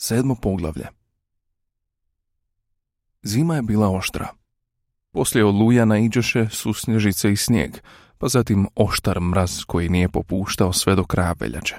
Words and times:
Sedmo 0.00 0.34
poglavlje. 0.34 0.86
Zima 3.22 3.56
je 3.56 3.62
bila 3.62 3.90
oštra. 3.90 4.28
Poslije 5.12 5.44
oluja 5.44 5.84
naiđeše 5.84 6.48
su 6.50 6.72
snježice 6.72 7.32
i 7.32 7.36
snijeg, 7.36 7.76
pa 8.18 8.28
zatim 8.28 8.66
oštar 8.74 9.20
mraz 9.20 9.64
koji 9.64 9.88
nije 9.88 10.08
popuštao 10.08 10.72
sve 10.72 10.94
do 10.94 11.04
kraja 11.04 11.34
veljače. 11.40 11.76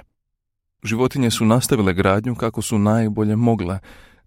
Životinje 0.82 1.30
su 1.30 1.44
nastavile 1.44 1.94
gradnju 1.94 2.34
kako 2.34 2.62
su 2.62 2.78
najbolje 2.78 3.36
mogle, 3.36 3.78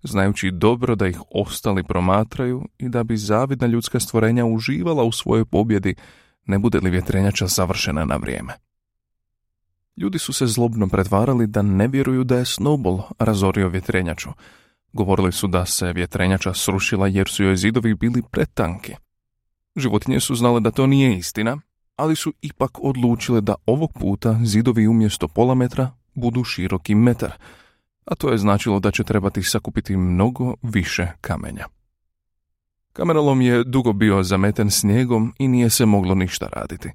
znajući 0.04 0.52
dobro 0.52 0.96
da 0.96 1.07
ih 1.07 1.21
ostali 1.32 1.84
promatraju 1.84 2.66
i 2.78 2.89
da 2.89 3.04
bi 3.04 3.18
zavidna 3.18 3.68
ljudska 3.68 4.00
stvorenja 4.00 4.46
uživala 4.46 5.04
u 5.04 5.12
svojoj 5.12 5.46
pobjedi, 5.46 5.96
ne 6.46 6.60
bude 6.60 6.80
li 6.80 6.89
vjetrenjača 6.89 7.48
završena 7.48 8.05
na 8.05 8.16
vrijeme. 8.16 8.54
Ljudi 9.98 10.20
su 10.20 10.34
se 10.34 10.48
zlobno 10.48 10.88
pretvarali 10.88 11.48
da 11.48 11.62
ne 11.62 11.88
vjeruju 11.88 12.23
da 12.23 12.38
je 12.38 12.46
Snowball 12.46 13.02
razorio 13.20 13.70
vjetrenjaču. 13.70 14.30
Govorili 14.93 15.32
su 15.32 15.47
da 15.47 15.66
se 15.66 15.93
vjetrenjača 15.93 16.54
srušila 16.54 17.07
jer 17.07 17.28
su 17.28 17.43
joj 17.43 17.56
zidovi 17.56 17.93
bili 17.93 18.21
pretanki. 18.32 18.96
Životinje 19.75 20.19
su 20.19 20.36
znale 20.36 20.60
da 20.60 20.71
to 20.71 20.88
nije 20.88 21.18
istina, 21.18 21.57
ali 21.96 22.16
su 22.16 22.33
ipak 22.42 22.71
odlučile 22.82 23.42
da 23.42 23.56
ovog 23.66 23.93
puta 24.00 24.39
zidovi 24.43 24.88
umjesto 24.88 25.28
pola 25.28 25.56
metra 25.56 25.92
budu 26.14 26.44
široki 26.44 26.96
metar, 26.96 27.32
a 28.05 28.16
to 28.16 28.30
je 28.30 28.38
značilo 28.38 28.80
da 28.80 28.91
će 28.91 29.04
trebati 29.04 29.44
sakupiti 29.44 29.97
mnogo 29.97 30.55
više 30.61 31.07
kamenja. 31.21 31.66
Kamenolom 32.94 33.41
je 33.41 33.64
dugo 33.64 33.94
bio 33.94 34.23
zameten 34.23 34.69
snijegom 34.69 35.33
i 35.39 35.47
nije 35.47 35.69
se 35.69 35.86
moglo 35.86 36.16
ništa 36.16 36.47
raditi. 36.47 36.89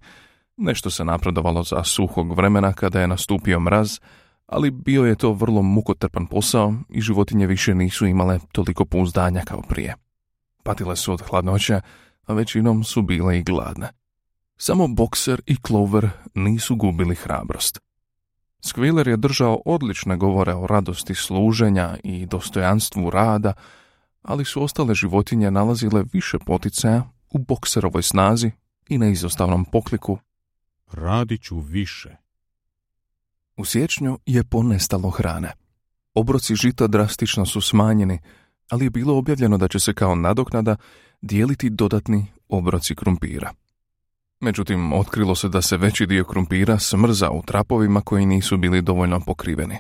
Nešto 0.61 0.91
se 0.91 1.05
napredovalo 1.05 1.63
za 1.63 1.85
suhog 1.85 2.37
vremena 2.37 2.73
kada 2.73 3.01
je 3.01 3.07
nastupio 3.07 3.61
mraz, 3.61 3.99
ali 4.47 4.71
bio 4.71 5.05
je 5.05 5.15
to 5.15 5.33
vrlo 5.33 5.63
mukotrpan 5.63 6.27
posao 6.27 6.75
i 6.89 7.01
životinje 7.01 7.47
više 7.47 7.75
nisu 7.75 8.07
imale 8.07 8.39
toliko 8.53 8.85
pouzdanja 8.85 9.43
kao 9.45 9.63
prije. 9.63 9.95
Patile 10.63 10.97
su 10.97 11.13
od 11.13 11.23
hladnoća, 11.23 11.81
a 12.27 12.35
većinom 12.35 12.85
su 12.85 13.03
bile 13.03 13.39
i 13.39 13.43
gladne. 13.43 13.89
Samo 14.57 14.89
Bokser 14.89 15.43
i 15.47 15.57
Clover 15.67 16.09
nisu 16.35 16.77
gubili 16.77 17.15
hrabrost. 17.15 17.81
Squealer 18.63 19.09
je 19.09 19.17
držao 19.17 19.63
odlične 19.65 20.17
govore 20.17 20.55
o 20.55 20.67
radosti 20.67 21.15
služenja 21.15 21.97
i 22.05 22.27
dostojanstvu 22.27 23.11
rada, 23.11 23.53
ali 24.23 24.45
su 24.45 24.63
ostale 24.63 24.95
životinje 24.95 25.51
nalazile 25.51 26.05
više 26.13 26.39
poticaja 26.39 27.03
u 27.31 27.39
bokserovoj 27.39 28.03
snazi 28.03 28.51
i 28.89 28.99
neizostavnom 28.99 29.65
pokliku 29.65 30.19
Radit 30.93 31.43
ću 31.43 31.61
više. 31.61 32.17
U 33.57 33.65
siječnju 33.65 34.19
je 34.27 34.45
ponestalo 34.45 35.11
hrane. 35.11 35.53
Obroci 36.15 36.55
žita 36.55 36.87
drastično 36.87 37.47
su 37.47 37.61
smanjeni, 37.61 38.19
ali 38.71 38.87
je 38.87 38.91
bilo 38.91 39.17
objavljeno 39.17 39.59
da 39.59 39.69
će 39.69 39.79
se 39.79 39.95
kao 39.95 40.15
nadoknada 40.15 40.77
dijeliti 41.23 41.71
dodatni 41.71 42.27
obroci 42.49 42.95
krumpira. 42.95 43.53
Međutim, 44.41 44.93
otkrilo 44.93 45.35
se 45.35 45.49
da 45.49 45.63
se 45.63 45.77
veći 45.77 46.07
dio 46.07 46.25
krumpira 46.25 46.79
smrza 46.79 47.31
u 47.31 47.43
trapovima 47.43 48.01
koji 48.01 48.27
nisu 48.27 48.57
bili 48.57 48.83
dovoljno 48.83 49.21
pokriveni. 49.21 49.77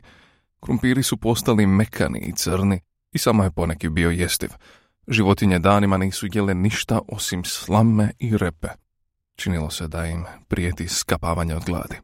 Krumpiri 0.60 1.02
su 1.02 1.16
postali 1.16 1.66
mekani 1.66 2.18
i 2.18 2.32
crni 2.32 2.80
i 3.12 3.18
samo 3.18 3.44
je 3.44 3.50
poneki 3.50 3.88
bio 3.88 4.10
jestiv. 4.10 4.50
Životinje 5.08 5.58
danima 5.58 5.98
nisu 5.98 6.26
jele 6.32 6.54
ništa 6.54 7.00
osim 7.08 7.44
slame 7.44 8.10
i 8.18 8.36
repe. 8.36 8.68
Činilo 9.38 9.70
se 9.70 9.88
da 9.88 10.06
im 10.06 10.24
prijeti 10.48 10.88
skapavanje 10.88 11.56
od 11.56 11.64
gladi. 11.64 11.96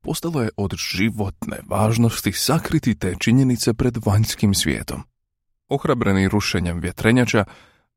Postalo 0.00 0.42
je 0.42 0.50
od 0.56 0.74
životne 0.76 1.58
važnosti 1.68 2.32
sakriti 2.32 2.94
te 2.94 3.14
činjenice 3.18 3.74
pred 3.74 3.96
vanjskim 4.06 4.54
svijetom. 4.54 5.02
Ohrabreni 5.68 6.28
rušenjem 6.28 6.80
vjetrenjača, 6.80 7.44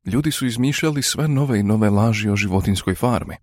ljudi 0.04 0.30
su 0.30 0.46
izmišljali 0.46 1.02
sve 1.02 1.28
nove 1.28 1.60
i 1.60 1.62
nove 1.62 1.90
laži 1.90 2.28
o 2.28 2.36
životinskoj 2.36 2.94
farmi. 2.94 3.36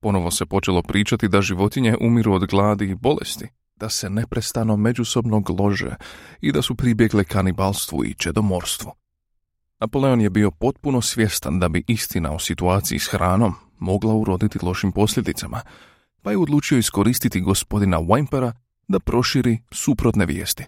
Ponovo 0.00 0.30
se 0.30 0.46
počelo 0.46 0.82
pričati 0.82 1.28
da 1.28 1.42
životinje 1.42 1.96
umiru 2.00 2.32
od 2.32 2.46
gladi 2.46 2.84
i 2.84 2.94
bolesti, 2.94 3.48
da 3.76 3.88
se 3.88 4.10
neprestano 4.10 4.76
međusobno 4.76 5.40
glože 5.40 5.94
i 6.40 6.52
da 6.52 6.62
su 6.62 6.74
pribjegle 6.74 7.24
kanibalstvu 7.24 8.04
i 8.04 8.14
čedomorstvu. 8.14 8.92
Napoleon 9.80 10.20
je 10.20 10.30
bio 10.30 10.50
potpuno 10.50 11.00
svjestan 11.00 11.58
da 11.58 11.68
bi 11.68 11.84
istina 11.86 12.32
o 12.32 12.38
situaciji 12.38 12.98
s 12.98 13.08
hranom 13.08 13.54
mogla 13.80 14.14
uroditi 14.14 14.58
lošim 14.62 14.92
posljedicama, 14.92 15.60
pa 16.22 16.30
je 16.30 16.38
odlučio 16.38 16.78
iskoristiti 16.78 17.40
gospodina 17.40 17.98
Wimpera 17.98 18.52
da 18.88 19.00
proširi 19.00 19.58
suprotne 19.72 20.26
vijesti. 20.26 20.64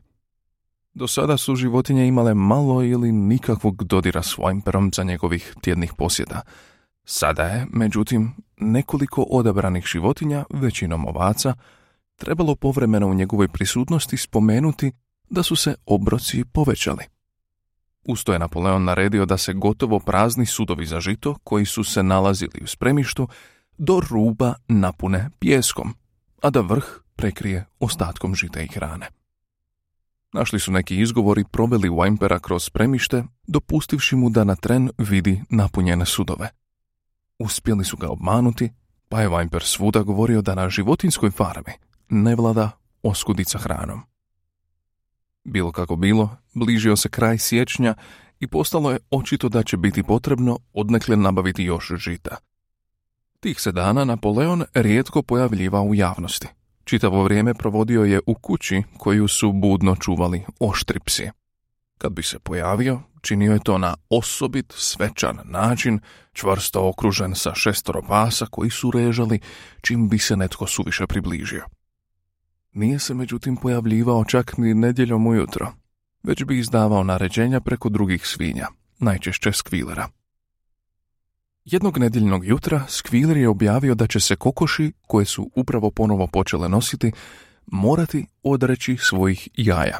Do 0.95 1.07
sada 1.09 1.37
su 1.37 1.55
životinje 1.55 2.07
imale 2.07 2.35
malo 2.35 2.83
ili 2.83 3.13
nikakvog 3.13 3.85
dodira 3.85 4.23
s 4.23 4.37
Wimperom 4.37 4.95
za 4.97 5.03
njegovih 5.03 5.55
tjednih 5.61 5.93
posjeda. 5.99 6.41
Sada 7.05 7.43
je, 7.43 7.67
međutim, 7.73 8.33
nekoliko 8.57 9.23
odabranih 9.31 9.85
životinja, 9.85 10.45
većinom 10.51 11.07
ovaca, 11.07 11.55
trebalo 12.17 12.55
povremeno 12.55 13.07
u 13.07 13.15
njegovoj 13.15 13.49
prisutnosti 13.49 14.17
spomenuti 14.17 14.93
da 15.31 15.43
su 15.43 15.57
se 15.57 15.75
obroci 15.87 16.45
povećali. 16.53 17.05
Usto 18.05 18.33
je 18.33 18.39
Napoleon 18.39 18.85
naredio 18.85 19.27
da 19.27 19.39
se 19.39 19.53
gotovo 19.53 19.99
prazni 19.99 20.47
sudovi 20.47 20.87
za 20.87 21.01
žito, 21.01 21.35
koji 21.45 21.67
su 21.67 21.85
se 21.85 22.03
nalazili 22.03 22.61
u 22.63 22.67
spremištu, 22.67 23.29
do 23.79 24.01
ruba 24.11 24.55
napune 24.69 25.31
pjeskom, 25.39 25.95
a 26.43 26.51
da 26.51 26.61
vrh 26.61 26.85
prekrije 27.17 27.65
ostatkom 27.81 28.35
žita 28.35 28.61
i 28.61 28.69
hrane. 28.69 29.09
Našli 30.33 30.61
su 30.61 30.73
neki 30.73 31.01
izgovori, 31.01 31.45
proveli 31.51 31.89
Weimpera 31.89 32.41
kroz 32.41 32.65
spremište, 32.65 33.25
dopustivši 33.47 34.17
mu 34.17 34.31
da 34.31 34.45
na 34.45 34.57
tren 34.57 34.91
vidi 34.99 35.43
napunjene 35.51 36.07
sudove. 36.07 36.49
Uspjeli 37.39 37.85
su 37.85 37.97
ga 37.97 38.09
obmanuti, 38.09 38.71
pa 39.09 39.21
je 39.21 39.29
Weimper 39.29 39.63
svuda 39.63 40.03
govorio 40.03 40.43
da 40.43 40.55
na 40.55 40.69
životinskoj 40.69 41.31
farmi 41.31 41.73
ne 42.09 42.37
vlada 42.37 42.71
oskudica 43.03 43.59
hranom. 43.59 44.12
Bilo 45.45 45.73
kako 45.73 45.97
bilo, 45.97 46.37
bližio 46.55 46.97
se 46.97 47.09
kraj 47.09 47.39
siječnja 47.39 47.95
i 48.41 48.47
postalo 48.47 48.91
je 48.91 48.99
očito 49.11 49.49
da 49.49 49.63
će 49.63 49.77
biti 49.77 50.03
potrebno 50.03 50.59
odnekle 50.73 51.17
nabaviti 51.17 51.65
još 51.65 51.93
žita. 51.97 52.37
Tih 53.41 53.61
se 53.61 53.73
dana 53.73 54.05
Napoleon 54.05 54.65
rijetko 54.75 55.23
pojavljiva 55.23 55.83
u 55.83 55.95
javnosti. 55.95 56.47
Čitavo 56.85 57.25
vrijeme 57.25 57.55
provodio 57.55 58.05
je 58.05 58.21
u 58.27 58.35
kući 58.35 58.83
koju 58.99 59.29
su 59.29 59.53
budno 59.53 59.97
čuvali 59.97 60.43
oštripsi. 60.61 61.31
Kad 61.99 62.13
bi 62.13 62.23
se 62.23 62.39
pojavio, 62.39 63.01
činio 63.21 63.53
je 63.53 63.65
to 63.65 63.79
na 63.79 63.95
osobit, 64.09 64.73
svečan 64.77 65.39
način, 65.45 66.01
čvrsto 66.33 66.89
okružen 66.89 67.35
sa 67.35 67.55
šestoro 67.55 68.03
pasa 68.03 68.47
koji 68.47 68.71
su 68.71 68.91
režali 68.91 69.41
čim 69.81 70.09
bi 70.09 70.19
se 70.19 70.37
netko 70.37 70.67
suviše 70.67 71.07
približio. 71.07 71.65
Nije 72.73 72.99
se 72.99 73.15
međutim 73.15 73.57
pojavljivao 73.57 74.25
čak 74.25 74.57
ni 74.59 74.75
nedjeljom 74.75 75.27
ujutro, 75.27 75.73
već 76.23 76.45
bi 76.45 76.59
izdavao 76.59 77.05
naređenja 77.05 77.61
preko 77.61 77.89
drugih 77.89 78.27
svinja, 78.27 78.67
najčešće 78.99 79.53
skvilera. 79.53 80.09
Jednog 81.65 81.99
nedjeljnog 81.99 82.47
jutra 82.47 82.85
Skviler 82.89 83.37
je 83.37 83.49
objavio 83.49 83.95
da 83.95 84.07
će 84.07 84.21
se 84.21 84.37
kokoši, 84.37 84.93
koje 85.07 85.27
su 85.27 85.51
upravo 85.57 85.91
ponovo 85.91 86.27
počele 86.27 86.69
nositi, 86.69 87.13
morati 87.67 88.27
odreći 88.43 88.97
svojih 89.01 89.49
jaja. 89.57 89.99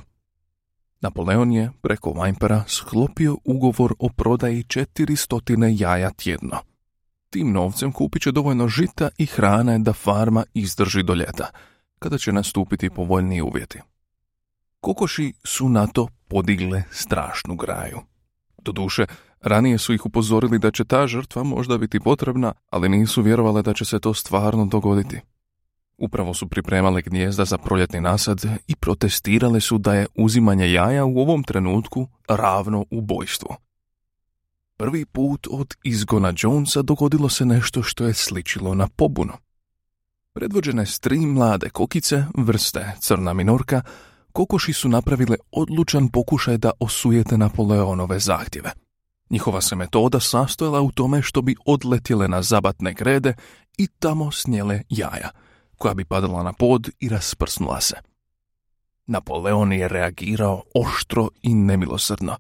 Napoleon 1.01 1.53
je 1.53 1.71
preko 1.83 2.11
Weimpera 2.11 2.63
sklopio 2.67 3.37
ugovor 3.45 3.95
o 3.99 4.09
prodaji 4.09 4.63
400 4.63 5.83
jaja 5.83 6.11
tjedno. 6.11 6.57
Tim 7.31 7.53
novcem 7.53 7.93
kupit 7.93 8.23
će 8.23 8.33
dovoljno 8.33 8.69
žita 8.69 9.09
i 9.19 9.27
hrane 9.27 9.79
da 9.79 9.93
farma 9.93 10.45
izdrži 10.55 11.03
do 11.03 11.15
ljeta– 11.15 11.51
kada 12.03 12.19
će 12.19 12.33
nastupiti 12.33 12.91
povoljniji 12.91 13.43
uvjeti. 13.43 13.81
Kokoši 14.81 15.33
su 15.45 15.69
na 15.69 15.87
to 15.87 16.09
podigle 16.29 16.83
strašnu 16.91 17.57
graju. 17.57 18.01
Doduše, 18.59 19.07
ranije 19.41 19.79
su 19.79 19.95
ih 19.95 20.07
upozorili 20.07 20.59
da 20.59 20.71
će 20.71 20.85
ta 20.85 21.07
žrtva 21.07 21.43
možda 21.43 21.79
biti 21.79 22.01
potrebna, 22.01 22.53
ali 22.71 22.89
nisu 22.89 23.23
vjerovale 23.23 23.63
da 23.63 23.75
će 23.75 23.85
se 23.85 24.01
to 24.01 24.15
stvarno 24.15 24.67
dogoditi. 24.67 25.21
Upravo 25.99 26.35
su 26.35 26.49
pripremale 26.49 27.03
gnjezda 27.03 27.45
za 27.45 27.59
proljetni 27.59 28.01
nasad 28.01 28.43
i 28.67 28.77
protestirale 28.77 29.61
su 29.61 29.79
da 29.79 29.95
je 29.95 30.07
uzimanje 30.15 30.73
jaja 30.73 31.05
u 31.05 31.19
ovom 31.19 31.43
trenutku 31.43 32.09
ravno 32.29 32.85
ubojstvu. 32.91 33.55
Prvi 34.77 35.05
put 35.07 35.47
od 35.51 35.75
izgona 35.85 36.33
Jonesa 36.39 36.83
dogodilo 36.83 37.29
se 37.29 37.45
nešto 37.45 37.83
što 37.83 38.05
je 38.05 38.15
sličilo 38.15 38.75
na 38.75 38.89
pobunu. 38.97 39.33
Predvođene 40.35 40.87
s 40.87 41.01
tri 41.01 41.19
mlade 41.19 41.71
kokice, 41.71 42.25
vrste 42.35 42.93
crna 43.01 43.33
minorka, 43.33 43.83
kokoši 44.33 44.73
su 44.73 44.89
napravile 44.89 45.37
odlučan 45.51 46.09
pokušaj 46.09 46.59
da 46.59 46.71
osujete 46.81 47.39
Napoleonove 47.39 48.19
zahtjeve. 48.19 48.71
Njihova 49.31 49.61
se 49.61 49.77
metoda 49.77 50.21
sastojala 50.21 50.81
u 50.81 50.93
tome 50.93 51.23
što 51.23 51.43
bi 51.43 51.57
odletjele 51.67 52.29
na 52.29 52.43
zabatne 52.43 52.95
grede 52.95 53.35
i 53.79 53.87
tamo 53.87 54.31
snijele 54.31 54.83
jaja, 54.89 55.31
koja 55.77 55.95
bi 55.95 56.05
padala 56.05 56.43
na 56.43 56.53
pod 56.53 56.91
i 57.01 57.09
rasprsnula 57.09 57.81
se. 57.81 57.97
Napoleon 59.07 59.73
je 59.73 59.89
reagirao 59.89 60.63
oštro 60.75 61.29
i 61.43 61.55
nemilosrdno. 61.55 62.37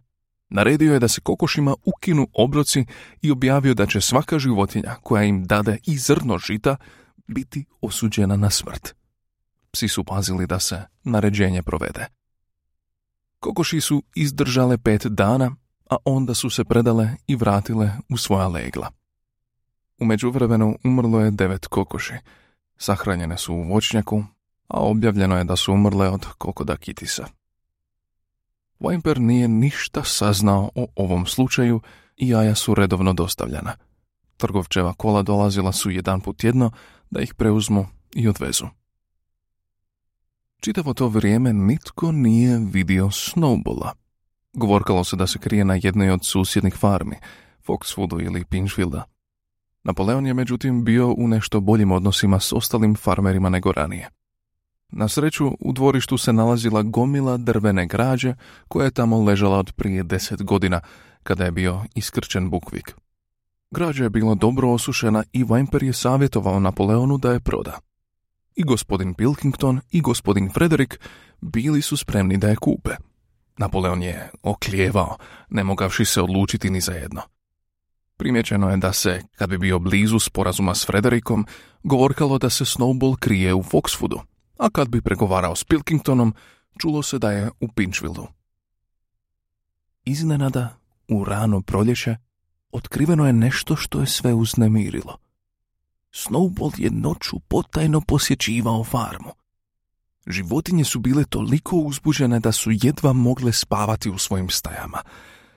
Naredio 0.51 0.93
je 0.93 0.99
da 0.99 1.09
se 1.09 1.21
kokošima 1.21 1.75
ukinu 1.85 2.29
obroci 2.33 2.85
i 3.23 3.31
objavio 3.31 3.75
da 3.75 3.87
će 3.87 4.01
svaka 4.01 4.39
životinja 4.39 4.95
koja 5.03 5.23
im 5.23 5.45
dade 5.45 5.79
i 5.87 5.99
zrno 5.99 6.39
žita 6.39 6.77
biti 7.33 7.65
osuđena 7.81 8.37
na 8.37 8.51
smrt. 8.51 8.95
Psi 9.71 9.89
su 9.89 10.05
pazili 10.05 10.47
da 10.47 10.59
se 10.59 10.83
naređenje 11.05 11.63
provede. 11.63 12.07
Kokoši 13.41 13.81
su 13.81 14.03
izdržale 14.15 14.79
pet 14.79 15.07
dana, 15.07 15.57
a 15.91 15.97
onda 16.05 16.35
su 16.35 16.51
se 16.51 16.65
predale 16.65 17.09
i 17.27 17.37
vratile 17.37 17.91
u 18.09 18.17
svoja 18.17 18.49
legla. 18.49 18.91
U 19.99 20.05
međuvremenu 20.05 20.79
umrlo 20.85 21.21
je 21.21 21.31
devet 21.31 21.67
kokoši. 21.67 22.15
Sahranjene 22.77 23.39
su 23.39 23.55
u 23.55 23.63
voćnjaku, 23.63 24.25
a 24.69 24.81
objavljeno 24.81 25.39
je 25.39 25.45
da 25.45 25.57
su 25.57 25.73
umrle 25.73 26.09
od 26.09 26.27
kokoda 26.39 26.77
kitisa. 26.77 27.27
Wimper 28.81 29.19
nije 29.19 29.49
ništa 29.49 30.05
saznao 30.05 30.71
o 30.75 30.87
ovom 30.97 31.27
slučaju 31.27 31.81
i 32.17 32.29
jaja 32.29 32.55
su 32.55 32.75
redovno 32.75 33.13
dostavljena. 33.13 33.73
Trgovčeva 34.43 34.93
kola 34.93 35.23
dolazila 35.23 35.73
su 35.73 35.91
jedan 35.91 36.21
put 36.21 36.37
tjedno 36.37 36.71
da 37.11 37.21
ih 37.21 37.35
preuzmu 37.35 37.87
i 38.15 38.29
odvezu. 38.29 38.67
Čitavo 40.61 40.95
to 40.95 41.09
vrijeme 41.09 41.53
nitko 41.53 42.13
nije 42.13 42.61
vidio 42.73 43.07
Snowballa. 43.07 43.91
Govorkalo 44.53 45.05
se 45.05 45.17
da 45.17 45.27
se 45.27 45.39
krije 45.39 45.65
na 45.65 45.79
jednoj 45.83 46.11
od 46.11 46.21
susjednih 46.25 46.75
farmi, 46.75 47.17
Foxwoodu 47.67 48.25
ili 48.27 48.45
Pinchfielda. 48.45 49.05
Napoleon 49.85 50.27
je 50.27 50.35
međutim 50.35 50.85
bio 50.85 51.15
u 51.19 51.29
nešto 51.29 51.61
boljim 51.61 51.93
odnosima 51.93 52.41
s 52.41 52.53
ostalim 52.53 52.95
farmerima 52.95 53.49
nego 53.49 53.73
ranije. 53.73 54.09
Na 54.89 55.09
sreću, 55.09 55.51
u 55.61 55.73
dvorištu 55.73 56.19
se 56.19 56.33
nalazila 56.33 56.83
gomila 56.83 57.37
drvene 57.37 57.87
građe 57.87 58.35
koja 58.69 58.85
je 58.85 58.91
tamo 58.91 59.25
ležala 59.25 59.59
od 59.59 59.73
prije 59.73 60.03
deset 60.03 60.43
godina, 60.43 60.81
kada 61.23 61.45
je 61.45 61.51
bio 61.51 61.85
iskrčen 61.95 62.51
bukvik. 62.51 62.95
Građa 63.75 64.05
je 64.05 64.11
bila 64.11 64.35
dobro 64.35 64.71
osušena 64.71 65.25
i 65.33 65.45
Wimper 65.45 65.85
je 65.85 65.93
savjetovao 65.93 66.61
Napoleonu 66.61 67.19
da 67.19 67.33
je 67.33 67.41
proda. 67.41 67.79
I 68.55 68.63
gospodin 68.63 69.15
Pilkington 69.15 69.81
i 69.91 70.01
gospodin 70.01 70.51
Frederick 70.55 70.95
bili 71.41 71.83
su 71.83 71.97
spremni 71.97 72.37
da 72.37 72.49
je 72.49 72.57
kupe. 72.57 72.91
Napoleon 73.57 74.03
je 74.03 74.31
oklijevao, 74.43 75.17
ne 75.51 75.65
mogavši 75.65 76.05
se 76.05 76.23
odlučiti 76.23 76.71
ni 76.71 76.81
za 76.81 76.93
jedno. 76.93 77.23
Primjećeno 78.17 78.71
je 78.71 78.77
da 78.77 78.93
se, 78.93 79.23
kad 79.37 79.51
bi 79.51 79.59
bio 79.59 79.79
blizu 79.79 80.19
sporazuma 80.19 80.75
s 80.75 80.87
Frederickom, 80.87 81.47
govorkalo 81.83 82.39
da 82.39 82.51
se 82.51 82.65
Snowball 82.65 83.17
krije 83.17 83.55
u 83.55 83.63
Foxwoodu, 83.63 84.21
a 84.59 84.71
kad 84.71 84.89
bi 84.89 85.01
pregovarao 85.01 85.57
s 85.57 85.65
Pilkingtonom, 85.65 86.35
čulo 86.79 87.03
se 87.03 87.19
da 87.19 87.31
je 87.31 87.51
u 87.61 87.69
Pinchvillu. 87.69 88.27
Iznenada, 90.05 90.77
u 91.09 91.25
rano 91.25 91.61
proljeće, 91.61 92.17
otkriveno 92.73 93.27
je 93.27 93.33
nešto 93.33 93.77
što 93.77 94.01
je 94.01 94.07
sve 94.07 94.35
uznemirilo. 94.35 95.19
Snowball 96.13 96.81
je 96.81 96.91
noću 96.91 97.39
potajno 97.49 98.01
posjećivao 98.01 98.85
farmu. 98.85 99.31
Životinje 100.27 100.85
su 100.85 100.99
bile 101.01 101.25
toliko 101.25 101.77
uzbuđene 101.77 102.41
da 102.41 102.53
su 102.53 102.71
jedva 102.73 103.13
mogle 103.13 103.53
spavati 103.53 104.11
u 104.11 104.19
svojim 104.19 104.51
stajama. 104.51 104.99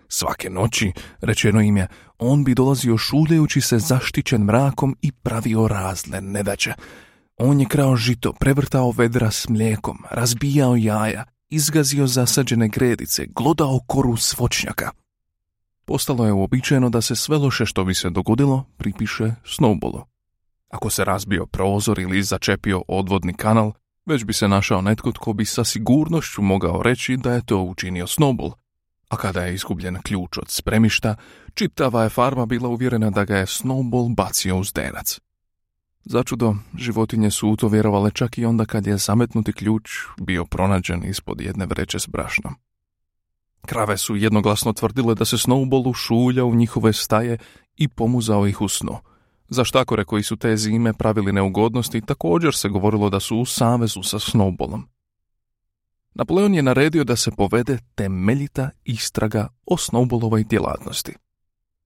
Svake 0.08 0.50
noći, 0.50 0.92
rečeno 1.22 1.62
im 1.62 1.78
je, 1.78 1.88
on 2.18 2.44
bi 2.44 2.56
dolazio 2.56 2.98
šuljajući 2.98 3.62
se 3.62 3.80
zaštićen 3.80 4.42
mrakom 4.42 4.98
i 5.02 5.12
pravio 5.12 5.68
razne 5.68 6.22
nedaće. 6.22 6.74
On 7.38 7.60
je 7.60 7.66
krao 7.66 7.96
žito, 7.96 8.34
prevrtao 8.34 8.92
vedra 8.92 9.32
s 9.32 9.50
mlijekom, 9.50 9.98
razbijao 10.12 10.76
jaja, 10.76 11.24
izgazio 11.50 12.08
zasađene 12.08 12.68
gredice, 12.68 13.26
glodao 13.36 13.80
koru 13.88 14.18
svočnjaka. 14.18 15.05
Postalo 15.86 16.26
je 16.26 16.34
uobičajeno 16.34 16.90
da 16.90 17.02
se 17.02 17.16
sve 17.16 17.38
loše 17.38 17.66
što 17.66 17.84
bi 17.84 17.94
se 17.94 18.10
dogodilo 18.10 18.66
pripiše 18.78 19.34
Snowballu. 19.44 20.04
Ako 20.70 20.90
se 20.90 21.06
razbio 21.06 21.46
prozor 21.46 22.00
ili 22.00 22.24
začepio 22.24 22.84
odvodni 22.88 23.34
kanal, 23.34 23.72
već 24.06 24.24
bi 24.24 24.34
se 24.34 24.48
našao 24.48 24.82
netko 24.82 25.12
tko 25.12 25.34
bi 25.34 25.46
sa 25.46 25.64
sigurnošću 25.64 26.42
mogao 26.42 26.84
reći 26.84 27.18
da 27.18 27.34
je 27.34 27.46
to 27.46 27.62
učinio 27.62 28.06
Snowball. 28.06 28.52
A 29.10 29.16
kada 29.18 29.44
je 29.44 29.54
izgubljen 29.54 30.02
ključ 30.02 30.38
od 30.38 30.50
spremišta, 30.50 31.16
čitava 31.54 32.04
je 32.04 32.10
farma 32.10 32.46
bila 32.46 32.70
uvjerena 32.70 33.10
da 33.10 33.26
ga 33.26 33.38
je 33.38 33.46
Snowball 33.46 34.16
bacio 34.16 34.58
uz 34.58 34.74
denac. 34.74 35.20
Začudo, 36.06 36.56
životinje 36.78 37.32
su 37.32 37.50
u 37.50 37.56
to 37.56 37.68
vjerovale 37.68 38.12
čak 38.12 38.38
i 38.38 38.46
onda 38.46 38.66
kad 38.66 38.88
je 38.88 38.98
zametnuti 38.98 39.54
ključ 39.54 39.90
bio 40.22 40.46
pronađen 40.46 41.04
ispod 41.04 41.42
jedne 41.42 41.66
vreće 41.66 42.00
s 42.00 42.08
brašnom. 42.08 42.56
Krave 43.62 43.98
su 43.98 44.16
jednoglasno 44.16 44.74
tvrdile 44.74 45.16
da 45.16 45.26
se 45.26 45.38
Snowballu 45.38 45.96
šulja 45.96 46.46
u 46.46 46.56
njihove 46.56 46.94
staje 46.94 47.38
i 47.76 47.88
pomuzao 47.88 48.48
ih 48.48 48.62
u 48.62 48.68
snu. 48.68 48.98
Za 49.50 49.64
štakore 49.64 50.06
koji 50.06 50.24
su 50.24 50.38
te 50.38 50.58
zime 50.58 50.94
pravili 50.94 51.32
neugodnosti 51.32 52.02
također 52.02 52.56
se 52.56 52.70
govorilo 52.70 53.10
da 53.10 53.20
su 53.20 53.38
u 53.38 53.46
savezu 53.46 54.04
sa 54.04 54.20
Snowballom. 54.20 54.82
Napoleon 56.14 56.54
je 56.54 56.64
naredio 56.64 57.04
da 57.04 57.16
se 57.16 57.32
povede 57.32 57.78
temeljita 57.96 58.70
istraga 58.84 59.48
o 59.66 59.76
Snowballovoj 59.76 60.48
djelatnosti. 60.48 61.14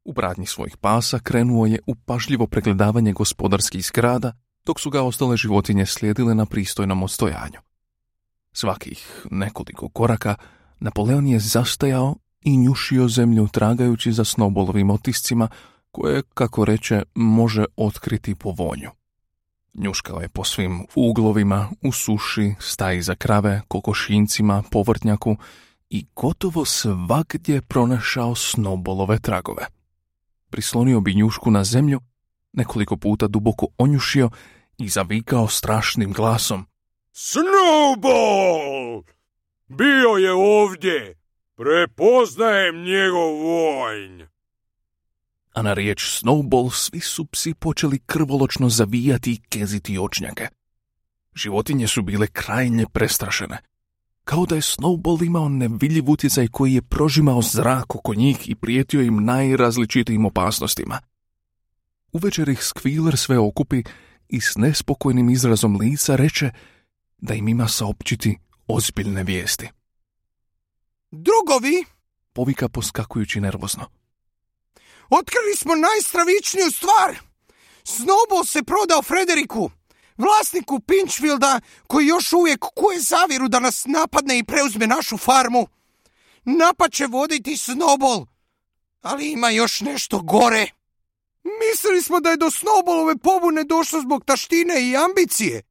U 0.04 0.13
pratnji 0.13 0.45
svojih 0.45 0.77
pasa 0.77 1.19
krenuo 1.19 1.66
je 1.66 1.80
u 1.88 1.95
pažljivo 1.95 2.48
pregledavanje 2.48 3.13
gospodarskih 3.13 3.86
zgrada, 3.86 4.33
dok 4.66 4.80
su 4.80 4.89
ga 4.89 5.01
ostale 5.01 5.38
životinje 5.38 5.86
slijedile 5.86 6.36
na 6.36 6.45
pristojnom 6.45 7.04
odstojanju. 7.04 7.60
Svakih 8.54 9.25
nekoliko 9.31 9.89
koraka 9.89 10.36
Napoleon 10.79 11.27
je 11.27 11.39
zastajao 11.39 12.15
i 12.41 12.57
njušio 12.57 13.07
zemlju 13.07 13.47
tragajući 13.47 14.11
za 14.11 14.23
snobolovim 14.23 14.89
otiscima 14.89 15.47
koje, 15.91 16.21
kako 16.33 16.65
reče, 16.65 17.03
može 17.15 17.65
otkriti 17.75 18.35
po 18.35 18.51
vonju. 18.51 18.89
Njuškao 19.73 20.19
je 20.21 20.29
po 20.29 20.43
svim 20.43 20.85
uglovima, 20.95 21.69
u 21.83 21.91
suši, 21.91 22.55
staji 22.59 23.01
za 23.01 23.15
krave, 23.15 23.61
kokošincima, 23.67 24.63
povrtnjaku 24.71 25.37
i 25.89 26.05
gotovo 26.15 26.65
svakdje 26.65 27.61
pronašao 27.61 28.35
snobolove 28.35 29.19
tragove. 29.19 29.65
Prislonio 30.49 30.99
bi 30.99 31.15
njušku 31.15 31.51
na 31.51 31.63
zemlju, 31.63 31.99
nekoliko 32.53 32.97
puta 32.97 33.27
duboko 33.27 33.67
onjušio 33.77 34.29
i 34.77 34.89
zavikao 34.89 35.47
strašnim 35.47 36.13
glasom. 36.13 36.65
Snowball! 37.13 39.03
Bio 39.69 40.10
je 40.10 40.31
ovdje! 40.31 41.16
Prepoznajem 41.56 42.76
njegov 42.76 43.31
vojn! 43.44 44.28
A 45.54 45.61
na 45.61 45.73
riječ 45.73 46.21
Snowball 46.21 46.71
svi 46.71 46.99
su 46.99 47.26
psi 47.26 47.54
počeli 47.54 47.99
krvoločno 48.06 48.69
zavijati 48.69 49.31
i 49.31 49.42
keziti 49.49 49.97
očnjake. 49.99 50.47
Životinje 51.35 51.88
su 51.88 52.02
bile 52.02 52.28
krajnje 52.28 52.85
prestrašene. 52.94 53.57
Kao 54.23 54.45
da 54.45 54.56
je 54.56 54.61
Snowball 54.61 55.26
imao 55.26 55.49
nevidljiv 55.49 56.09
utjecaj 56.09 56.47
koji 56.47 56.73
je 56.73 56.81
prožimao 56.81 57.42
zrak 57.42 57.95
oko 57.95 58.14
njih 58.14 58.49
i 58.49 58.56
prijetio 58.56 59.02
im 59.02 59.26
najrazličitijim 59.26 60.26
opasnostima. 60.26 60.99
Uvečer 62.11 62.49
ih 62.49 62.59
Squealer 62.59 63.16
sve 63.16 63.38
okupi 63.38 63.83
i 64.30 64.42
s 64.42 64.56
nespokojnim 64.56 65.30
izrazom 65.30 65.76
lica 65.76 66.16
reče 66.16 66.52
da 67.18 67.33
im 67.33 67.47
ima 67.47 67.68
saopćiti 67.68 68.38
ozbiljne 68.69 69.23
vijesti. 69.23 69.69
Drugovi, 71.11 71.85
Povika 72.33 72.69
poskakujući 72.69 73.42
nervozno. 73.42 73.85
otkrili 75.09 75.56
smo 75.57 75.76
najstravičniju 75.76 76.71
stvar. 76.71 77.18
Snowball 77.83 78.45
se 78.47 78.64
prodao 78.64 79.02
Frederiku, 79.02 79.71
vlasniku 80.18 80.80
Pinchfielda, 80.80 81.59
koji 81.88 82.07
još 82.07 82.33
uvijek 82.33 82.59
kuje 82.59 82.99
zavjeru 82.99 83.47
da 83.47 83.59
nas 83.59 83.85
napadne 83.85 84.38
i 84.40 84.44
preuzme 84.44 84.88
našu 84.88 85.18
farmu. 85.18 85.68
Napad 86.44 86.92
će 86.92 87.06
voditi 87.06 87.52
Snowball, 87.52 88.26
ali 89.02 89.31
ima 89.31 89.49
još 89.49 89.81
nešto 89.81 90.19
gore. 90.21 90.71
Mislili 91.44 92.02
smo 92.02 92.19
da 92.19 92.30
je 92.30 92.38
do 92.38 92.45
Snowballove 92.45 93.18
pobune 93.18 93.64
došlo 93.64 94.02
zbog 94.02 94.26
taštine 94.26 94.90
i 94.90 94.95
ambicije. 94.97 95.61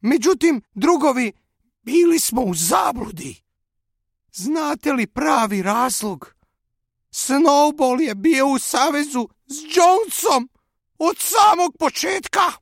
Međutim, 0.00 0.62
drugovi, 0.74 1.32
bili 1.82 2.20
smo 2.20 2.42
u 2.42 2.54
zabludi. 2.54 3.42
Znate 4.32 4.92
li 4.92 5.06
pravi 5.06 5.62
razlog? 5.62 6.34
Snowball 7.10 8.00
je 8.00 8.14
bio 8.14 8.46
u 8.46 8.58
savezu 8.58 9.28
s 9.46 9.56
Jonesom 9.76 10.48
od 10.98 11.16
samog 11.18 11.76
početka. 11.78 12.52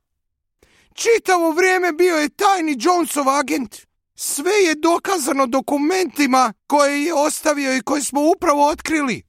Čitavo 0.95 1.51
vrijeme 1.51 1.93
bio 1.93 2.17
je 2.17 2.29
tajni 2.29 2.77
Jonesov 2.81 3.29
agent. 3.29 3.77
Sve 4.15 4.53
je 4.53 4.75
dokazano 4.75 5.47
dokumentima 5.47 6.53
koje 6.67 7.05
je 7.05 7.15
ostavio 7.15 7.77
i 7.77 7.83
koje 7.83 8.03
smo 8.03 8.31
upravo 8.31 8.69
otkrili. 8.69 9.23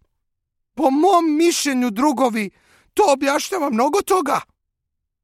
Po 0.73 0.89
mom 0.89 1.37
mišljenju, 1.37 1.89
drugovi, 1.89 2.49
to 2.93 3.03
objašnjava 3.07 3.69
mnogo 3.69 4.01
toga. 4.01 4.41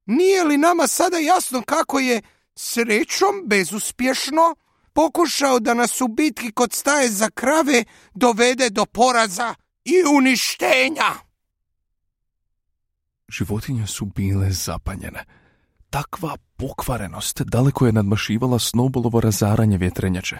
Nije 0.06 0.44
li 0.44 0.58
nama 0.58 0.88
sada 0.88 1.18
jasno 1.18 1.62
kako 1.62 2.00
je 2.00 2.22
srećom 2.58 3.44
bezuspješno 3.46 4.56
pokušao 4.94 5.60
da 5.60 5.74
nas 5.74 6.02
u 6.02 6.08
bitki 6.08 6.52
kod 6.52 6.74
staje 6.74 7.10
za 7.10 7.30
krave 7.30 7.84
dovede 8.14 8.70
do 8.70 8.86
poraza 8.86 9.56
i 9.86 9.94
uništenja. 10.18 11.12
Životinje 13.28 13.88
su 13.88 14.06
bile 14.06 14.52
zapanjene. 14.52 15.26
Takva 15.90 16.38
pokvarenost 16.58 17.42
daleko 17.42 17.86
je 17.86 17.92
nadmašivala 17.92 18.60
Snowballovo 18.60 19.20
razaranje 19.20 19.78
vjetrenjače. 19.78 20.38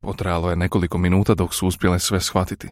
Potrajalo 0.00 0.50
je 0.50 0.56
nekoliko 0.56 0.98
minuta 0.98 1.34
dok 1.34 1.54
su 1.54 1.66
uspjele 1.66 1.98
sve 1.98 2.20
shvatiti. 2.20 2.68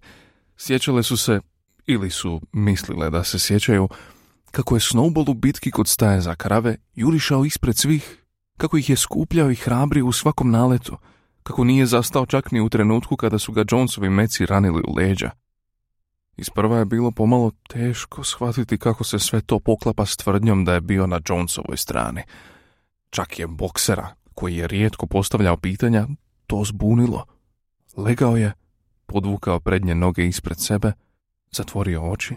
Sjećale 0.57 1.02
su 1.02 1.17
se, 1.17 1.40
ili 1.87 2.11
su 2.11 2.40
mislile 2.52 3.11
da 3.11 3.25
se 3.25 3.38
sjećaju, 3.38 3.88
kako 4.50 4.76
je 4.76 4.81
Snowball 4.81 5.31
u 5.31 5.35
bitki 5.35 5.71
kod 5.71 5.88
staje 5.88 6.21
za 6.21 6.35
krave 6.35 6.76
jurišao 6.95 7.45
ispred 7.45 7.76
svih, 7.76 8.25
kako 8.59 8.77
ih 8.77 8.91
je 8.91 8.97
skupljao 8.97 9.50
i 9.50 9.55
hrabri 9.55 10.03
u 10.03 10.12
svakom 10.12 10.50
naletu, 10.50 10.97
kako 11.43 11.65
nije 11.65 11.87
zastao 11.87 12.27
čak 12.27 12.53
ni 12.53 12.61
u 12.61 12.69
trenutku 12.69 13.17
kada 13.17 13.38
su 13.38 13.53
ga 13.53 13.65
Jonesovi 13.71 14.11
meci 14.11 14.47
ranili 14.47 14.83
u 14.88 14.95
leđa. 14.97 15.31
Isprva 16.37 16.79
je 16.79 16.85
bilo 16.85 17.11
pomalo 17.11 17.53
teško 17.69 18.25
shvatiti 18.25 18.79
kako 18.79 19.05
se 19.05 19.19
sve 19.19 19.41
to 19.41 19.59
poklapa 19.59 20.07
s 20.07 20.17
tvrdnjom 20.17 20.65
da 20.65 20.75
je 20.75 20.81
bio 20.81 21.07
na 21.07 21.21
Jonesovoj 21.29 21.77
strani. 21.77 22.23
Čak 23.11 23.38
je 23.38 23.47
boksera, 23.47 24.15
koji 24.35 24.57
je 24.57 24.67
rijetko 24.67 25.07
postavljao 25.07 25.57
pitanja, 25.57 26.07
to 26.47 26.65
zbunilo. 26.65 27.25
Legao 27.97 28.37
je, 28.37 28.53
podvukao 29.07 29.61
prednje 29.61 29.95
noge 29.95 30.27
ispred 30.27 30.61
sebe, 30.61 30.93
zatvorio 31.50 32.11
oči 32.11 32.35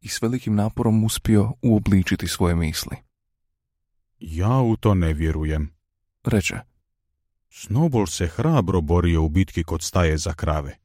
i 0.00 0.08
s 0.08 0.22
velikim 0.22 0.54
naporom 0.54 1.04
uspio 1.04 1.52
uobličiti 1.62 2.28
svoje 2.28 2.54
misli. 2.54 2.96
Ja 4.24 4.60
u 4.60 4.76
to 4.76 4.94
ne 4.94 5.12
vjerujem. 5.12 5.74
Reče, 6.24 6.60
Snowball 7.50 8.06
se 8.06 8.26
hrabro 8.26 8.80
borio 8.80 9.22
u 9.22 9.28
bitki 9.28 9.64
kod 9.64 9.82
staje 9.82 10.18
za 10.18 10.32
krave. 10.32 10.76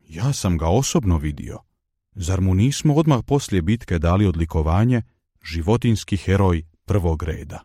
Ja 0.00 0.32
sam 0.32 0.58
ga 0.58 0.66
osobno 0.66 1.18
vidio. 1.18 1.58
Zar 2.14 2.40
mu 2.40 2.54
nismo 2.54 2.94
odmah 2.94 3.20
poslije 3.26 3.62
bitke 3.62 3.98
dali 3.98 4.26
odlikovanje 4.26 5.02
životinski 5.42 6.16
heroj 6.16 6.62
prvog 6.84 7.22
reda? 7.22 7.64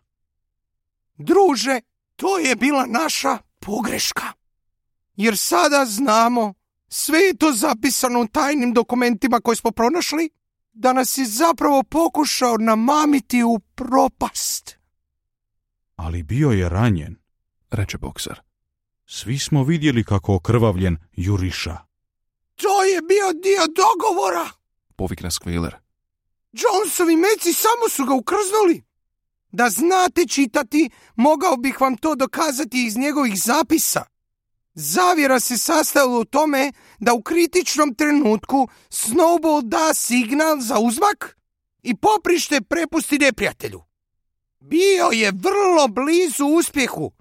Druže, 1.16 1.80
to 2.16 2.38
je 2.38 2.56
bila 2.56 2.86
naša 2.86 3.38
pogreška. 3.60 4.32
Jer 5.16 5.38
sada 5.38 5.84
znamo, 5.86 6.54
sve 6.88 7.18
je 7.18 7.36
to 7.36 7.52
zapisano 7.52 8.20
u 8.20 8.26
tajnim 8.26 8.72
dokumentima 8.72 9.40
koje 9.40 9.56
smo 9.56 9.70
pronašli, 9.70 10.30
da 10.72 10.92
nas 10.92 11.18
je 11.18 11.24
zapravo 11.24 11.82
pokušao 11.82 12.56
namamiti 12.56 13.42
u 13.42 13.58
propast. 13.58 14.81
Ali 15.96 16.22
bio 16.22 16.50
je 16.50 16.68
ranjen. 16.68 17.16
reče 17.70 17.98
bokser. 17.98 18.40
Svi 19.06 19.38
smo 19.38 19.64
vidjeli 19.64 20.04
kako 20.04 20.34
okrvavljen 20.34 20.96
juriša. 21.12 21.78
To 22.54 22.84
je 22.84 23.02
bio 23.02 23.32
dio 23.42 23.62
dogovora. 23.66 24.50
Povikne 24.96 25.30
Squealer. 25.30 25.72
Jonesovi 26.52 27.16
meci 27.16 27.52
samo 27.52 27.88
su 27.90 28.04
ga 28.04 28.14
ukrznuli. 28.14 28.82
Da 29.52 29.70
znate 29.70 30.26
čitati, 30.28 30.90
mogao 31.16 31.56
bih 31.56 31.80
vam 31.80 31.96
to 31.96 32.14
dokazati 32.14 32.86
iz 32.86 32.96
njegovih 32.96 33.42
zapisa. 33.42 34.04
Zavjera 34.74 35.40
se 35.40 35.58
sastojala 35.58 36.18
u 36.18 36.24
tome 36.24 36.72
da 36.98 37.14
u 37.14 37.22
kritičnom 37.22 37.94
trenutku 37.94 38.68
Snowball 38.90 39.62
da 39.62 39.94
signal 39.94 40.60
za 40.60 40.78
uzmak 40.78 41.38
i 41.82 41.96
poprište 41.96 42.60
prepusti 42.60 43.18
neprijatelju. 43.18 43.82
Bio 44.64 45.08
je 45.12 45.32
vrlo 45.32 45.88
blizu 45.88 46.44
uspjehu. 46.44 47.12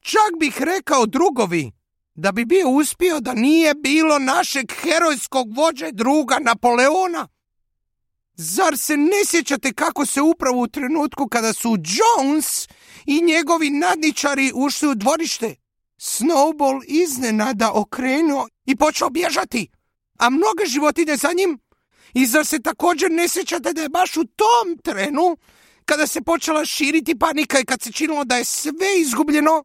Čak 0.00 0.38
bih 0.40 0.62
rekao 0.62 1.06
drugovi 1.06 1.72
da 2.14 2.32
bi 2.32 2.44
bio 2.44 2.68
uspio 2.68 3.20
da 3.20 3.34
nije 3.34 3.74
bilo 3.74 4.18
našeg 4.18 4.72
herojskog 4.72 5.56
vođe 5.56 5.92
druga 5.92 6.38
Napoleona. 6.40 7.28
Zar 8.34 8.78
se 8.78 8.96
ne 8.96 9.24
sjećate 9.26 9.72
kako 9.72 10.06
se 10.06 10.22
upravo 10.22 10.62
u 10.62 10.68
trenutku 10.68 11.28
kada 11.28 11.52
su 11.52 11.68
Jones 11.68 12.68
i 13.06 13.22
njegovi 13.22 13.70
nadničari 13.70 14.52
ušli 14.54 14.88
u 14.88 14.94
dvorište? 14.94 15.54
Snowball 15.98 16.82
iznenada 16.86 17.72
okrenuo 17.74 18.48
i 18.64 18.76
počeo 18.76 19.10
bježati, 19.10 19.68
a 20.18 20.30
mnoge 20.30 20.66
životinje 20.66 21.16
za 21.16 21.32
njim. 21.36 21.58
I 22.14 22.26
zar 22.26 22.46
se 22.46 22.62
također 22.62 23.10
ne 23.10 23.28
sjećate 23.28 23.72
da 23.72 23.82
je 23.82 23.88
baš 23.88 24.16
u 24.16 24.24
tom 24.24 24.78
trenu, 24.84 25.36
kada 25.88 26.06
se 26.06 26.22
počela 26.22 26.64
širiti 26.64 27.18
panika 27.18 27.60
i 27.60 27.64
kad 27.64 27.82
se 27.82 27.92
činilo 27.92 28.24
da 28.24 28.36
je 28.36 28.44
sve 28.44 29.00
izgubljeno, 29.00 29.64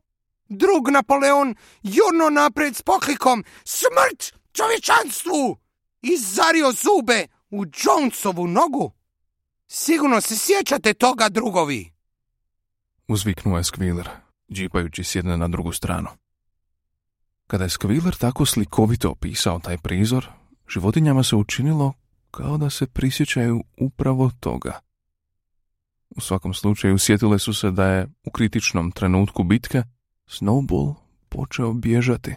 drug 0.50 0.90
Napoleon 0.90 1.56
jurno 1.84 2.30
napred 2.30 2.76
s 2.76 2.82
poklikom 2.82 3.44
Smrt 3.64 4.40
čovječanstvu! 4.54 5.58
I 6.02 6.18
zario 6.18 6.72
zube 6.72 7.28
u 7.50 7.66
Jonesovu 7.66 8.48
nogu. 8.48 8.92
Sigurno 9.68 10.22
se 10.22 10.38
sjećate 10.38 10.94
toga, 10.94 11.30
drugovi. 11.30 11.92
Uzviknuo 13.08 13.58
je 13.58 13.64
Squealer, 13.64 14.08
džipajući 14.52 15.04
s 15.04 15.16
jedne 15.16 15.38
na 15.38 15.48
drugu 15.48 15.72
stranu. 15.72 16.10
Kada 17.48 17.64
je 17.64 17.70
Squealer 17.70 18.18
tako 18.18 18.46
slikovito 18.46 19.10
opisao 19.10 19.60
taj 19.60 19.78
prizor, 19.78 20.28
životinjama 20.68 21.24
se 21.24 21.36
učinilo 21.36 21.94
kao 22.32 22.58
da 22.58 22.70
se 22.70 22.88
prisjećaju 22.88 23.64
upravo 23.78 24.32
toga. 24.40 24.83
U 26.16 26.22
svakom 26.22 26.54
slučaju 26.54 26.98
sjetile 26.98 27.40
su 27.40 27.54
se 27.54 27.72
da 27.72 27.86
je 27.86 28.08
u 28.24 28.32
kritičnom 28.32 28.92
trenutku 28.92 29.44
bitke 29.44 29.84
Snowball 30.28 30.96
počeo 31.30 31.74
bježati, 31.74 32.36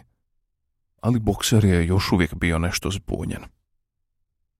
ali 1.01 1.19
bokser 1.19 1.65
je 1.65 1.87
još 1.87 2.11
uvijek 2.11 2.35
bio 2.35 2.59
nešto 2.59 2.91
zbunjen. 2.91 3.41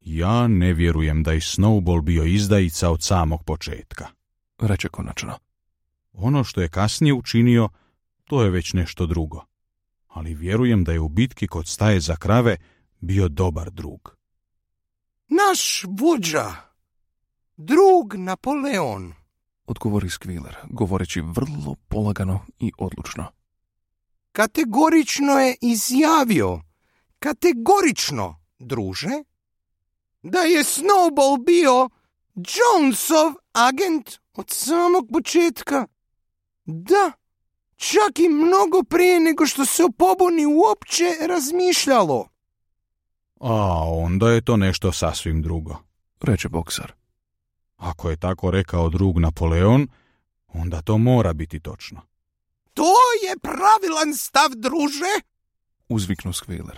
Ja 0.01 0.47
ne 0.47 0.73
vjerujem 0.73 1.23
da 1.23 1.31
je 1.31 1.39
Snowball 1.39 2.01
bio 2.01 2.23
izdajica 2.23 2.89
od 2.89 3.03
samog 3.03 3.43
početka. 3.43 4.07
Reče 4.59 4.89
konačno. 4.89 5.37
Ono 6.13 6.43
što 6.43 6.61
je 6.61 6.69
kasnije 6.69 7.13
učinio, 7.13 7.69
to 8.25 8.43
je 8.43 8.49
već 8.49 8.73
nešto 8.73 9.05
drugo. 9.05 9.45
Ali 10.07 10.33
vjerujem 10.33 10.83
da 10.83 10.91
je 10.91 10.99
u 10.99 11.09
bitki 11.09 11.47
kod 11.47 11.67
staje 11.67 11.99
za 11.99 12.15
krave 12.15 12.57
bio 12.99 13.27
dobar 13.27 13.71
drug. 13.71 14.17
Naš 15.27 15.83
vođa, 15.87 16.45
drug 17.57 18.13
Napoleon, 18.13 19.13
Odgovori 19.65 20.09
Squealer, 20.09 20.55
govoreći 20.69 21.21
vrlo 21.21 21.75
polagano 21.87 22.45
i 22.59 22.71
odlučno. 22.77 23.25
kategorično 24.31 25.39
je 25.39 25.55
izjavio, 25.61 26.61
kategorično, 27.19 28.39
druže, 28.59 29.23
da 30.21 30.39
je 30.39 30.63
Snowball 30.63 31.45
bio 31.45 31.89
Jonesov 32.35 33.33
agent 33.53 34.09
od 34.33 34.45
samog 34.49 35.07
početka. 35.13 35.87
Da, 36.65 37.11
čak 37.75 38.19
i 38.19 38.29
mnogo 38.29 38.83
prije 38.83 39.19
nego 39.19 39.45
što 39.45 39.65
se 39.65 39.83
o 39.83 39.89
pobuni 39.89 40.45
uopće 40.45 41.05
razmišljalo. 41.27 42.29
A 43.39 43.83
onda 43.89 44.31
je 44.31 44.41
to 44.41 44.57
nešto 44.57 44.91
sasvim 44.91 45.41
drugo. 45.41 45.75
Reče 46.21 46.49
boksar. 46.49 46.93
Ako 47.77 48.09
je 48.09 48.17
tako 48.17 48.51
rekao 48.51 48.89
drug 48.89 49.19
Napoleon, 49.19 49.87
onda 50.47 50.81
to 50.81 50.97
mora 50.97 51.33
biti 51.33 51.59
točno. 51.59 52.01
To 52.73 52.93
je 53.23 53.37
pravilan 53.41 54.13
stav, 54.15 54.49
druže. 54.55 55.13
Uzviknu 55.89 56.31
Squealer. 56.33 56.77